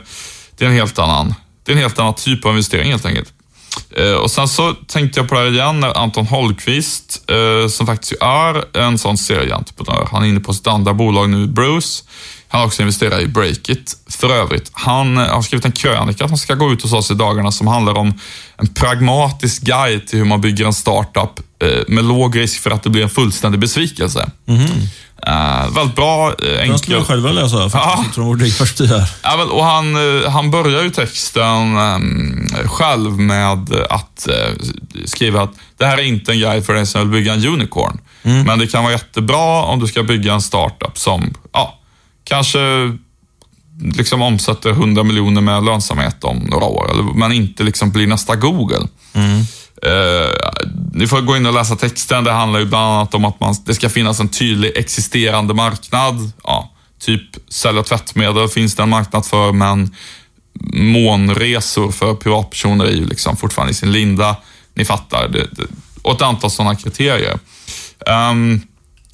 det 0.57 0.65
är 0.65 0.69
en 0.69 0.75
helt 0.75 0.99
annan 0.99 1.35
det 1.67 1.73
är 1.73 1.77
en 1.77 1.83
helt 1.83 1.99
annan 1.99 2.15
typ 2.15 2.45
av 2.45 2.51
investering 2.51 2.91
helt 2.91 3.07
enkelt. 3.07 3.33
Eh, 3.97 4.13
och 4.13 4.31
sen 4.31 4.49
så 4.49 4.75
tänkte 4.87 5.21
jag 5.21 5.29
på 5.29 5.35
det 5.35 5.41
här 5.41 5.53
igen 5.53 5.81
när 5.81 5.99
Anton 5.99 6.27
Holmqvist, 6.27 7.31
eh, 7.31 7.69
som 7.69 7.87
faktiskt 7.87 8.13
är 8.21 8.79
en 8.79 8.99
sån 8.99 9.19
serieentreprenör, 9.19 10.09
han 10.11 10.25
är 10.25 10.29
inne 10.29 10.41
på 10.41 10.55
sitt 10.55 10.67
andra 10.67 10.95
bolag 10.95 11.31
nu, 11.31 11.47
Bruce. 11.47 12.05
Han 12.49 12.61
har 12.61 12.67
också 12.67 12.83
investerat 12.83 13.21
i 13.21 13.27
Breakit. 13.27 13.97
För 14.09 14.31
övrigt, 14.31 14.71
han 14.73 15.19
eh, 15.19 15.25
har 15.25 15.43
skrivit 15.43 15.65
en 15.65 15.73
krönika 15.73 16.29
som 16.29 16.39
ska 16.39 16.55
gå 16.55 16.73
ut 16.73 16.83
hos 16.83 16.93
oss 16.93 17.11
i 17.11 17.15
dagarna 17.15 17.53
som 17.53 17.67
handlar 17.67 17.95
om 17.95 18.21
en 18.57 18.67
pragmatisk 18.67 19.63
guide 19.63 20.07
till 20.07 20.19
hur 20.19 20.27
man 20.27 20.41
bygger 20.41 20.67
en 20.67 20.73
startup 20.73 21.41
med 21.89 22.05
låg 22.05 22.37
risk 22.39 22.63
för 22.63 22.71
att 22.71 22.83
det 22.83 22.91
blir 22.91 23.03
en 23.03 23.11
fullständig 23.11 23.61
besvikelse. 23.61 24.31
Mm. 24.49 24.67
Uh, 25.29 25.75
väldigt 25.75 25.97
bra, 25.97 26.29
uh, 26.29 26.49
enkel. 26.49 26.69
Den 26.69 26.79
skulle 26.79 26.97
jag 26.97 27.07
själv 27.07 27.23
vilja 27.23 27.43
läsa, 27.43 27.71
faktiskt, 27.71 28.15
från 28.15 28.27
vårt 28.27 28.39
perspektiv 28.39 28.87
här. 28.87 29.11
Ja, 29.23 29.45
och 29.45 29.65
han, 29.65 29.97
uh, 29.97 30.29
han 30.29 30.51
börjar 30.51 30.83
ju 30.83 30.91
texten 30.91 31.77
um, 31.77 32.47
själv 32.65 33.19
med 33.19 33.53
att 33.91 34.29
uh, 34.29 34.65
skriva 35.05 35.43
att 35.43 35.53
det 35.77 35.87
här 35.87 35.99
är 35.99 36.03
inte 36.03 36.33
en 36.33 36.39
guide 36.39 36.67
för 36.67 36.75
den 36.75 36.87
som 36.87 37.01
vill 37.01 37.11
bygga 37.11 37.35
en 37.35 37.47
unicorn. 37.47 37.99
Mm. 38.23 38.47
Men 38.47 38.59
det 38.59 38.67
kan 38.67 38.83
vara 38.83 38.93
jättebra 38.93 39.63
om 39.63 39.81
du 39.81 39.87
ska 39.87 40.03
bygga 40.03 40.33
en 40.33 40.43
startup 40.43 40.99
som, 40.99 41.35
ja, 41.53 41.79
kanske 42.25 42.59
liksom 43.97 44.23
omsätter 44.23 44.71
100 44.71 45.03
miljoner 45.03 45.41
med 45.41 45.65
lönsamhet 45.65 46.25
om 46.25 46.37
några 46.37 46.65
år, 46.65 47.15
men 47.15 47.33
inte 47.33 47.65
liksom 47.65 47.91
blir 47.91 48.07
nästa 48.07 48.37
Google. 48.37 48.89
Mm. 49.13 49.45
Eh, 49.83 50.61
ni 50.93 51.07
får 51.07 51.21
gå 51.21 51.37
in 51.37 51.47
och 51.47 51.55
läsa 51.55 51.77
texten. 51.77 52.25
Det 52.25 52.33
handlar 52.33 52.61
ju 52.61 52.67
bland 52.67 52.85
annat 52.85 53.15
om 53.15 53.25
att 53.25 53.41
man, 53.41 53.55
det 53.65 53.75
ska 53.75 53.89
finnas 53.89 54.21
en 54.21 54.29
tydlig 54.29 54.73
existerande 54.77 55.55
marknad. 55.55 56.33
Ja, 56.45 56.73
typ 57.01 57.23
sälja 57.49 57.83
tvättmedel 57.83 58.49
finns 58.49 58.75
det 58.75 58.83
en 58.83 58.89
marknad 58.89 59.27
för, 59.27 59.53
men 59.53 59.95
månresor 60.75 61.93
för 61.93 62.15
privatpersoner 62.15 62.85
är 62.85 62.91
ju 62.91 63.07
liksom 63.07 63.37
fortfarande 63.37 63.71
i 63.71 63.75
sin 63.75 63.93
linda. 63.93 64.37
Ni 64.75 64.85
fattar. 64.85 65.29
Det, 65.29 65.47
det, 65.53 65.67
och 66.03 66.15
ett 66.15 66.23
antal 66.23 66.51
sådana 66.51 66.75
kriterier. 66.75 67.39
Um, 68.31 68.63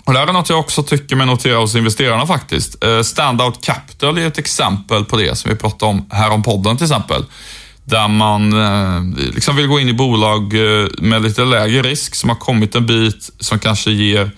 och 0.04 0.12
det 0.12 0.18
här 0.18 0.26
är 0.26 0.32
något 0.32 0.48
jag 0.48 0.58
också 0.58 0.82
tycker 0.82 1.16
mig 1.16 1.26
notera 1.26 1.56
hos 1.56 1.74
investerarna 1.74 2.26
faktiskt. 2.26 2.84
Uh, 2.84 3.02
Standout 3.02 3.64
Capital 3.64 4.18
är 4.18 4.26
ett 4.26 4.38
exempel 4.38 5.04
på 5.04 5.16
det 5.16 5.38
som 5.38 5.50
vi 5.50 5.56
pratade 5.56 5.90
om 5.90 6.06
här 6.10 6.30
om 6.30 6.42
podden 6.42 6.76
till 6.76 6.86
exempel 6.86 7.24
där 7.92 8.08
man 8.08 8.52
eh, 8.52 9.18
liksom 9.34 9.56
vill 9.56 9.66
gå 9.66 9.80
in 9.80 9.88
i 9.88 9.92
bolag 9.92 10.54
eh, 10.54 10.86
med 10.98 11.22
lite 11.22 11.44
lägre 11.44 11.82
risk 11.82 12.14
som 12.14 12.28
har 12.28 12.36
kommit 12.36 12.74
en 12.74 12.86
bit 12.86 13.30
som 13.40 13.58
kanske 13.58 13.90
ger 13.90 14.30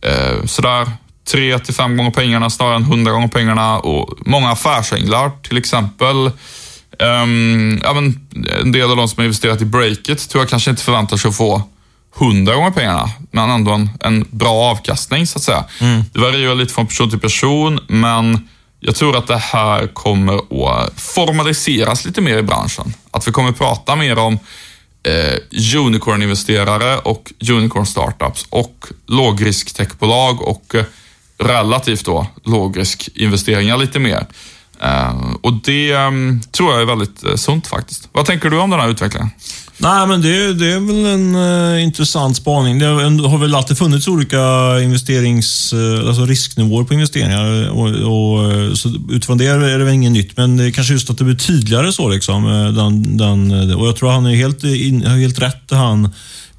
eh, 0.00 0.44
sådär 0.44 0.90
tre 1.30 1.58
till 1.58 1.74
fem 1.74 1.96
gånger 1.96 2.10
pengarna 2.10 2.50
snarare 2.50 2.76
än 2.76 2.84
hundra 2.84 3.12
gånger 3.12 3.28
pengarna 3.28 3.78
och 3.78 4.18
många 4.26 4.50
affärsänglar 4.50 5.30
till 5.42 5.56
exempel. 5.58 6.30
Um, 6.98 7.80
ja, 7.84 7.92
men 7.94 8.28
en 8.60 8.72
del 8.72 8.90
av 8.90 8.96
de 8.96 9.08
som 9.08 9.16
har 9.16 9.24
investerat 9.24 9.60
i 9.60 9.64
Breakit 9.64 10.28
tror 10.28 10.42
jag 10.42 10.50
kanske 10.50 10.70
inte 10.70 10.82
förväntar 10.82 11.16
sig 11.16 11.28
att 11.28 11.36
få 11.36 11.62
hundra 12.14 12.54
gånger 12.54 12.70
pengarna, 12.70 13.10
men 13.30 13.50
ändå 13.50 13.72
en, 13.72 13.90
en 14.00 14.24
bra 14.30 14.52
avkastning 14.52 15.26
så 15.26 15.38
att 15.38 15.42
säga. 15.42 15.64
Mm. 15.80 16.02
Det 16.12 16.18
varierar 16.18 16.54
lite 16.54 16.74
från 16.74 16.86
person 16.86 17.10
till 17.10 17.20
person, 17.20 17.80
men 17.88 18.48
jag 18.80 18.94
tror 18.96 19.16
att 19.16 19.26
det 19.26 19.36
här 19.36 19.86
kommer 19.86 20.34
att 20.34 21.00
formaliseras 21.00 22.04
lite 22.04 22.20
mer 22.20 22.38
i 22.38 22.42
branschen. 22.42 22.94
Att 23.20 23.28
vi 23.28 23.32
kommer 23.32 23.52
prata 23.52 23.96
mer 23.96 24.18
om 24.18 24.38
eh, 25.02 25.78
unicorn-investerare 25.78 26.98
och 26.98 27.32
unicorn-startups 27.50 28.46
och 28.50 28.86
lågrisk-techbolag 29.06 30.42
och 30.42 30.74
eh, 30.74 30.84
relativt 31.38 32.04
då 32.04 32.26
lågrisk-investeringar 32.44 33.76
lite 33.76 33.98
mer. 33.98 34.26
Eh, 34.82 35.34
och 35.40 35.52
det 35.64 35.92
ehm, 35.92 36.40
tror 36.52 36.72
jag 36.72 36.82
är 36.82 36.86
väldigt 36.86 37.24
eh, 37.24 37.34
sunt 37.34 37.66
faktiskt. 37.66 38.08
Vad 38.12 38.26
tänker 38.26 38.50
du 38.50 38.58
om 38.58 38.70
den 38.70 38.80
här 38.80 38.88
utvecklingen? 38.88 39.30
Nej, 39.78 40.06
men 40.06 40.22
det, 40.22 40.54
det 40.54 40.72
är 40.72 40.80
väl 40.80 41.06
en 41.06 41.36
uh, 41.36 41.82
intressant 41.82 42.36
spaning. 42.36 42.78
Det 42.78 42.86
har 42.86 43.38
väl 43.38 43.54
alltid 43.54 43.78
funnits 43.78 44.08
olika 44.08 44.38
investerings, 44.82 45.74
alltså 46.06 46.26
risknivåer 46.26 46.84
på 46.84 46.94
investeringar. 46.94 47.70
Och, 47.70 47.88
och, 47.88 48.78
så 48.78 48.88
utifrån 49.10 49.38
det 49.38 49.46
är 49.46 49.78
det 49.78 49.84
väl 49.84 49.94
inget 49.94 50.12
nytt, 50.12 50.36
men 50.36 50.56
det 50.56 50.64
är 50.64 50.70
kanske 50.70 50.92
just 50.92 51.10
att 51.10 51.18
det 51.18 51.24
blir 51.24 51.36
tydligare 51.36 51.92
så. 51.92 52.08
Liksom, 52.08 52.44
den, 52.76 53.16
den, 53.16 53.74
och 53.74 53.86
jag 53.88 53.96
tror 53.96 54.10
han 54.10 54.26
är 54.26 54.34
helt, 54.34 54.64
in, 54.64 55.06
helt 55.06 55.38
rätt, 55.38 55.70
han 55.70 56.08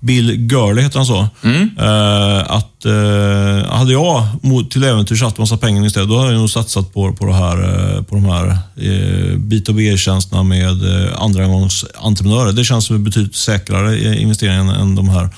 Bill 0.02 0.36
Gurley, 0.36 0.84
heter 0.84 0.98
han 0.98 1.06
så? 1.06 1.28
Mm. 1.44 1.62
Uh, 1.80 2.52
att 2.52 2.86
uh, 2.86 3.72
Hade 3.72 3.92
jag 3.92 4.28
till 4.70 4.84
äventyrs 4.84 5.22
haft 5.22 5.38
massa 5.38 5.58
pengar 5.58 5.86
istället, 5.86 6.10
då 6.10 6.18
hade 6.18 6.32
jag 6.32 6.40
nog 6.40 6.50
satsat 6.50 6.94
på, 6.94 7.14
på, 7.14 7.26
det 7.26 7.34
här, 7.34 7.58
uh, 7.58 8.04
på 8.04 8.16
de 8.16 8.26
här 8.26 8.46
uh, 8.48 9.38
B2B-tjänsterna 9.38 10.44
med 10.44 10.84
uh, 10.84 11.22
andragångsentreprenörer. 11.22 12.52
Det 12.52 12.64
känns 12.64 12.86
som 12.86 13.04
betydligt 13.04 13.36
säkrare 13.36 14.16
investeringar 14.20 14.76
än 14.76 14.96
de 14.96 15.10
här 15.10 15.30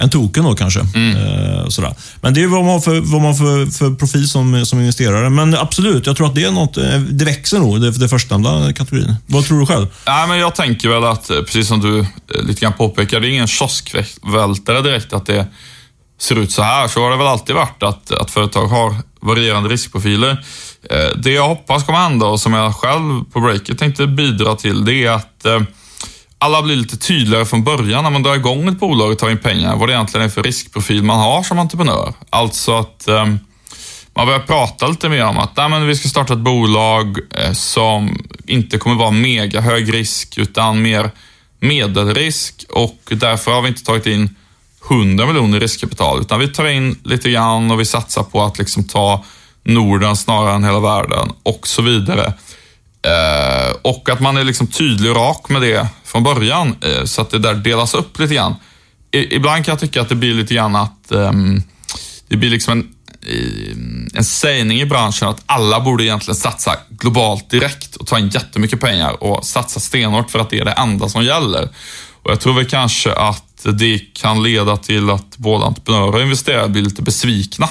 en 0.00 0.10
token 0.10 0.44
då 0.44 0.54
kanske. 0.54 0.80
Mm. 0.94 1.16
Eh, 1.16 1.68
sådär. 1.68 1.94
Men 2.20 2.34
det 2.34 2.42
är 2.42 2.46
vad 2.46 2.64
man 2.64 2.72
har 2.72 2.80
för, 2.80 3.00
vad 3.00 3.20
man 3.20 3.34
för, 3.34 3.66
för 3.66 3.94
profil 3.94 4.28
som, 4.28 4.66
som 4.66 4.78
investerare. 4.78 5.30
Men 5.30 5.54
absolut, 5.54 6.06
jag 6.06 6.16
tror 6.16 6.26
att 6.26 6.34
det 6.34 6.44
är 6.44 6.50
något, 6.50 6.76
eh, 6.76 6.98
det 7.00 7.24
växer 7.24 7.58
nog, 7.58 7.80
det, 7.80 7.90
det 7.90 8.08
förstnämnda 8.08 8.72
kategorin. 8.72 9.16
Vad 9.26 9.44
tror 9.44 9.60
du 9.60 9.66
själv? 9.66 9.86
Nej, 10.06 10.28
men 10.28 10.38
jag 10.38 10.54
tänker 10.54 10.88
väl 10.88 11.04
att, 11.04 11.30
eh, 11.30 11.36
precis 11.40 11.68
som 11.68 11.80
du 11.80 12.06
lite 12.42 12.60
grann 12.60 12.72
påpekar, 12.72 13.20
det 13.20 13.28
är 13.28 13.30
ingen 13.30 13.46
kioskvältare 13.46 14.82
direkt 14.82 15.12
att 15.12 15.26
det 15.26 15.46
ser 16.20 16.38
ut 16.38 16.52
så 16.52 16.62
här. 16.62 16.88
Så 16.88 17.02
har 17.02 17.10
det 17.10 17.16
väl 17.16 17.26
alltid 17.26 17.54
varit, 17.54 17.82
att, 17.82 18.12
att 18.12 18.30
företag 18.30 18.66
har 18.66 18.94
varierande 19.20 19.68
riskprofiler. 19.68 20.44
Det 21.16 21.32
jag 21.32 21.48
hoppas 21.48 21.84
kommer 21.86 21.98
hända 21.98 22.26
och 22.26 22.40
som 22.40 22.52
jag 22.52 22.74
själv 22.74 23.24
på 23.32 23.40
breaket 23.40 23.78
tänkte 23.78 24.06
bidra 24.06 24.54
till, 24.54 24.84
det 24.84 24.94
är 24.94 25.10
att 25.10 25.46
alla 26.42 26.62
blir 26.62 26.76
lite 26.76 26.96
tydligare 26.96 27.44
från 27.44 27.64
början 27.64 28.04
när 28.04 28.10
man 28.10 28.22
drar 28.22 28.34
igång 28.34 28.68
ett 28.68 28.78
bolag 28.78 29.10
och 29.10 29.18
tar 29.18 29.30
in 29.30 29.38
pengar, 29.38 29.76
vad 29.76 29.88
det 29.88 29.92
egentligen 29.92 30.26
är 30.26 30.30
för 30.30 30.42
riskprofil 30.42 31.02
man 31.02 31.20
har 31.20 31.42
som 31.42 31.58
entreprenör. 31.58 32.12
Alltså 32.30 32.78
att 32.78 33.08
eh, 33.08 33.26
man 34.14 34.26
börjar 34.26 34.40
prata 34.40 34.88
lite 34.88 35.08
mer 35.08 35.24
om 35.24 35.38
att 35.38 35.56
nej, 35.56 35.68
men 35.68 35.86
vi 35.86 35.96
ska 35.96 36.08
starta 36.08 36.32
ett 36.32 36.38
bolag 36.38 37.18
eh, 37.30 37.52
som 37.52 38.18
inte 38.46 38.78
kommer 38.78 38.96
vara 38.96 39.10
mega 39.10 39.60
hög 39.60 39.94
risk 39.94 40.38
utan 40.38 40.82
mer 40.82 41.10
medelrisk 41.60 42.64
och 42.68 42.98
därför 43.10 43.52
har 43.52 43.62
vi 43.62 43.68
inte 43.68 43.84
tagit 43.84 44.06
in 44.06 44.36
100 44.90 45.26
miljoner 45.26 45.56
i 45.56 45.60
riskkapital 45.60 46.20
utan 46.20 46.40
vi 46.40 46.48
tar 46.48 46.68
in 46.68 46.98
lite 47.04 47.30
grann 47.30 47.70
och 47.70 47.80
vi 47.80 47.84
satsar 47.84 48.22
på 48.22 48.42
att 48.42 48.58
liksom 48.58 48.84
ta 48.84 49.24
Norden 49.64 50.16
snarare 50.16 50.54
än 50.54 50.64
hela 50.64 50.80
världen 50.80 51.32
och 51.42 51.68
så 51.68 51.82
vidare. 51.82 52.32
Eh, 53.02 53.76
och 53.82 54.08
att 54.08 54.20
man 54.20 54.36
är 54.36 54.44
liksom 54.44 54.66
tydlig 54.66 55.10
och 55.10 55.16
rak 55.16 55.48
med 55.48 55.62
det 55.62 55.88
från 56.04 56.22
början 56.22 56.76
eh, 56.80 57.04
så 57.04 57.22
att 57.22 57.30
det 57.30 57.38
där 57.38 57.54
delas 57.54 57.94
upp 57.94 58.18
lite 58.18 58.34
grann. 58.34 58.54
I, 59.10 59.34
ibland 59.36 59.64
kan 59.64 59.72
jag 59.72 59.80
tycka 59.80 60.00
att 60.00 60.08
det 60.08 60.14
blir 60.14 60.34
lite 60.34 60.54
grann 60.54 60.76
att 60.76 61.12
ehm, 61.12 61.62
det 62.28 62.36
blir 62.36 62.50
liksom 62.50 62.72
en, 62.72 62.88
eh, 63.26 64.18
en 64.18 64.24
sägning 64.24 64.80
i 64.80 64.86
branschen 64.86 65.28
att 65.28 65.42
alla 65.46 65.80
borde 65.80 66.04
egentligen 66.04 66.36
satsa 66.36 66.76
globalt 66.90 67.50
direkt 67.50 67.96
och 67.96 68.06
ta 68.06 68.18
in 68.18 68.28
jättemycket 68.28 68.80
pengar 68.80 69.22
och 69.22 69.44
satsa 69.44 69.80
stenhårt 69.80 70.30
för 70.30 70.38
att 70.38 70.50
det 70.50 70.58
är 70.58 70.64
det 70.64 70.72
enda 70.72 71.08
som 71.08 71.24
gäller. 71.24 71.68
Och 72.22 72.30
Jag 72.30 72.40
tror 72.40 72.54
väl 72.54 72.66
kanske 72.66 73.12
att 73.12 73.66
det 73.72 73.98
kan 73.98 74.42
leda 74.42 74.76
till 74.76 75.10
att 75.10 75.36
både 75.36 75.66
entreprenörer 75.66 76.14
och 76.14 76.22
investerare 76.22 76.68
blir 76.68 76.82
lite 76.82 77.02
besvikna. 77.02 77.68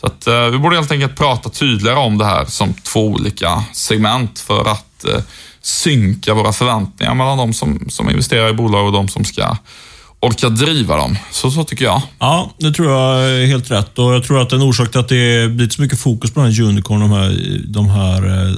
Så 0.00 0.06
att, 0.06 0.26
eh, 0.26 0.46
vi 0.46 0.58
borde 0.58 0.76
helt 0.76 0.92
enkelt 0.92 1.16
prata 1.16 1.50
tydligare 1.50 1.98
om 1.98 2.18
det 2.18 2.24
här 2.24 2.44
som 2.44 2.74
två 2.74 3.06
olika 3.06 3.64
segment 3.72 4.38
för 4.38 4.70
att 4.70 5.04
eh, 5.04 5.20
synka 5.62 6.34
våra 6.34 6.52
förväntningar 6.52 7.14
mellan 7.14 7.38
de 7.38 7.54
som, 7.54 7.86
som 7.88 8.10
investerar 8.10 8.48
i 8.48 8.52
bolag 8.52 8.86
och 8.86 8.92
de 8.92 9.08
som 9.08 9.24
ska 9.24 9.56
orka 10.20 10.48
driva 10.48 10.96
dem. 10.96 11.18
Så, 11.30 11.50
så 11.50 11.64
tycker 11.64 11.84
jag. 11.84 12.02
Ja, 12.18 12.50
det 12.58 12.72
tror 12.72 12.90
jag 12.90 13.30
är 13.30 13.46
helt 13.46 13.70
rätt. 13.70 13.98
Och 13.98 14.14
Jag 14.14 14.24
tror 14.24 14.42
att 14.42 14.52
en 14.52 14.62
orsak 14.62 14.90
till 14.90 15.00
att 15.00 15.08
det 15.08 15.50
blir 15.50 15.68
så 15.68 15.82
mycket 15.82 16.00
fokus 16.00 16.30
på 16.30 16.40
den 16.40 16.52
här 16.52 16.62
Unicorn, 16.62 17.00
de 17.00 17.10
här, 17.10 17.38
de 17.66 17.88
här 17.88 18.26
eh, 18.26 18.54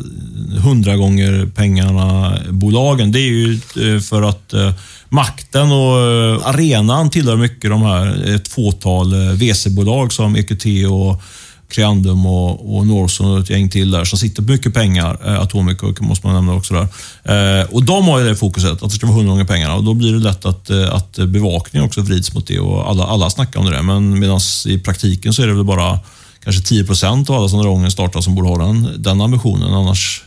hundra 0.62 0.96
gånger 0.96 1.50
pengarna-bolagen, 1.56 3.12
det 3.12 3.20
är 3.20 3.30
ju 3.30 3.54
eh, 3.54 4.00
för 4.00 4.22
att 4.22 4.52
eh, 4.52 4.72
makten 5.10 5.72
och 5.72 6.00
eh, 6.00 6.46
arenan 6.46 7.10
tillhör 7.10 7.36
mycket 7.36 7.70
de 7.70 7.82
här, 7.82 8.34
ett 8.34 8.48
fåtal 8.48 9.12
eh, 9.12 9.32
VC-bolag 9.34 10.12
som 10.12 10.36
EQT 10.36 10.64
och 10.90 11.22
Creandum 11.68 12.26
och, 12.26 12.76
och 12.76 12.86
Norson 12.86 13.30
och 13.30 13.38
ett 13.38 13.50
gäng 13.50 13.68
till 13.68 13.90
där 13.90 14.04
som 14.04 14.18
sitter 14.18 14.42
på 14.42 14.52
mycket 14.52 14.74
pengar. 14.74 15.18
Eh, 15.26 15.40
Atomico 15.40 15.94
måste 16.00 16.26
man 16.26 16.36
nämna 16.36 16.54
också 16.54 16.74
där. 16.74 17.60
Eh, 17.60 17.66
och 17.70 17.84
de 17.84 18.04
har 18.08 18.18
ju 18.18 18.28
det 18.28 18.36
fokuset, 18.36 18.82
att 18.82 18.90
det 18.90 18.96
ska 18.96 19.06
vara 19.06 19.16
100 19.16 19.32
gånger 19.32 19.44
pengarna. 19.44 19.74
Och 19.74 19.84
då 19.84 19.94
blir 19.94 20.12
det 20.12 20.18
lätt 20.18 20.44
att, 20.44 20.70
att 20.70 21.16
bevakningen 21.16 21.86
också 21.86 22.00
vrids 22.00 22.34
mot 22.34 22.46
det 22.46 22.60
och 22.60 22.90
alla, 22.90 23.04
alla 23.04 23.30
snackar 23.30 23.60
om 23.60 23.66
det. 23.66 23.82
Men 23.82 24.18
medan 24.18 24.40
i 24.66 24.78
praktiken 24.78 25.32
så 25.32 25.42
är 25.42 25.46
det 25.46 25.54
väl 25.54 25.64
bara 25.64 25.98
kanske 26.44 26.62
10 26.62 26.84
procent 26.84 27.30
av 27.30 27.36
alla 27.36 27.48
som 27.48 27.58
drar 27.58 27.66
igång 27.66 27.84
en 27.84 28.22
som 28.22 28.34
borde 28.34 28.48
ha 28.48 28.58
den, 28.58 29.02
den 29.02 29.20
ambitionen. 29.20 29.74
Annars 29.74 30.22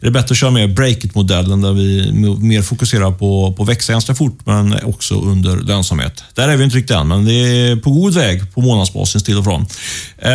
är 0.00 0.04
det 0.04 0.10
bättre 0.10 0.32
att 0.32 0.38
köra 0.38 0.50
med 0.50 0.74
break-it-modellen 0.74 1.60
där 1.60 1.72
vi 1.72 2.12
mer 2.38 2.62
fokuserar 2.62 3.10
på, 3.10 3.54
på 3.56 3.64
växa 3.64 3.92
ganska 3.92 4.14
fort, 4.14 4.38
men 4.44 4.84
också 4.84 5.14
under 5.14 5.56
lönsamhet. 5.56 6.24
Där 6.34 6.48
är 6.48 6.56
vi 6.56 6.64
inte 6.64 6.76
riktigt 6.76 6.96
än, 6.96 7.08
men 7.08 7.24
det 7.24 7.32
är 7.32 7.76
på 7.76 7.90
god 7.90 8.14
väg 8.14 8.54
på 8.54 8.60
månadsbasis 8.60 9.22
till 9.22 9.38
och 9.38 9.44
från. 9.44 9.66
Eh, 10.18 10.30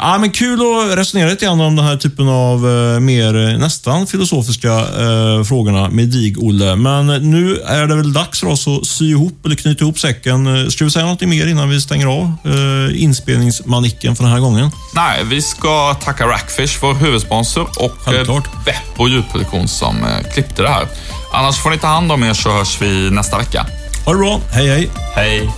ja, 0.00 0.18
men 0.20 0.30
kul 0.30 0.60
att 0.60 0.98
resonera 0.98 1.30
lite 1.30 1.44
grann 1.44 1.60
om 1.60 1.76
den 1.76 1.84
här 1.84 1.96
typen 1.96 2.28
av 2.28 2.56
eh, 2.56 3.00
mer 3.00 3.58
nästan 3.58 4.06
filosofiska 4.06 4.72
eh, 4.72 5.44
frågorna 5.44 5.88
med 5.90 6.08
dig, 6.08 6.34
Olle. 6.36 6.76
Men 6.76 7.06
nu 7.06 7.56
är 7.56 7.86
det 7.86 7.94
väl 7.94 8.12
dags 8.12 8.40
för 8.40 8.46
oss 8.46 8.68
att 8.68 8.86
sy 8.86 9.10
ihop 9.10 9.46
eller 9.46 9.56
knyta 9.56 9.84
ihop 9.84 9.98
säcken. 9.98 10.70
Ska 10.70 10.84
vi 10.84 10.90
säga 10.90 11.06
något 11.06 11.20
mer 11.20 11.46
innan 11.46 11.70
vi 11.70 11.80
stänger 11.80 12.06
av 12.06 12.32
eh, 12.44 13.02
inspelningsmanicken 13.02 14.16
för 14.16 14.24
den 14.24 14.32
här 14.32 14.40
gången? 14.40 14.70
Nej, 14.94 15.24
vi 15.24 15.42
ska 15.42 15.94
tacka 15.94 16.26
Rackfish, 16.26 16.78
vår 16.82 16.94
huvudsponsor, 16.94 17.62
och 17.62 18.14
eh, 18.14 18.42
Beppo 18.64 18.97
ljudproduktion 19.06 19.68
som 19.68 20.04
eh, 20.04 20.32
klippte 20.32 20.62
det 20.62 20.68
här. 20.68 20.86
Annars 21.32 21.58
får 21.58 21.70
ni 21.70 21.78
ta 21.78 21.86
hand 21.86 22.12
om 22.12 22.22
er 22.24 22.34
så 22.34 22.50
hörs 22.50 22.82
vi 22.82 23.10
nästa 23.10 23.38
vecka. 23.38 23.66
Ha 24.04 24.12
det 24.12 24.18
bra. 24.18 24.40
Hej, 24.52 24.68
hej. 24.68 24.90
Hej. 25.14 25.50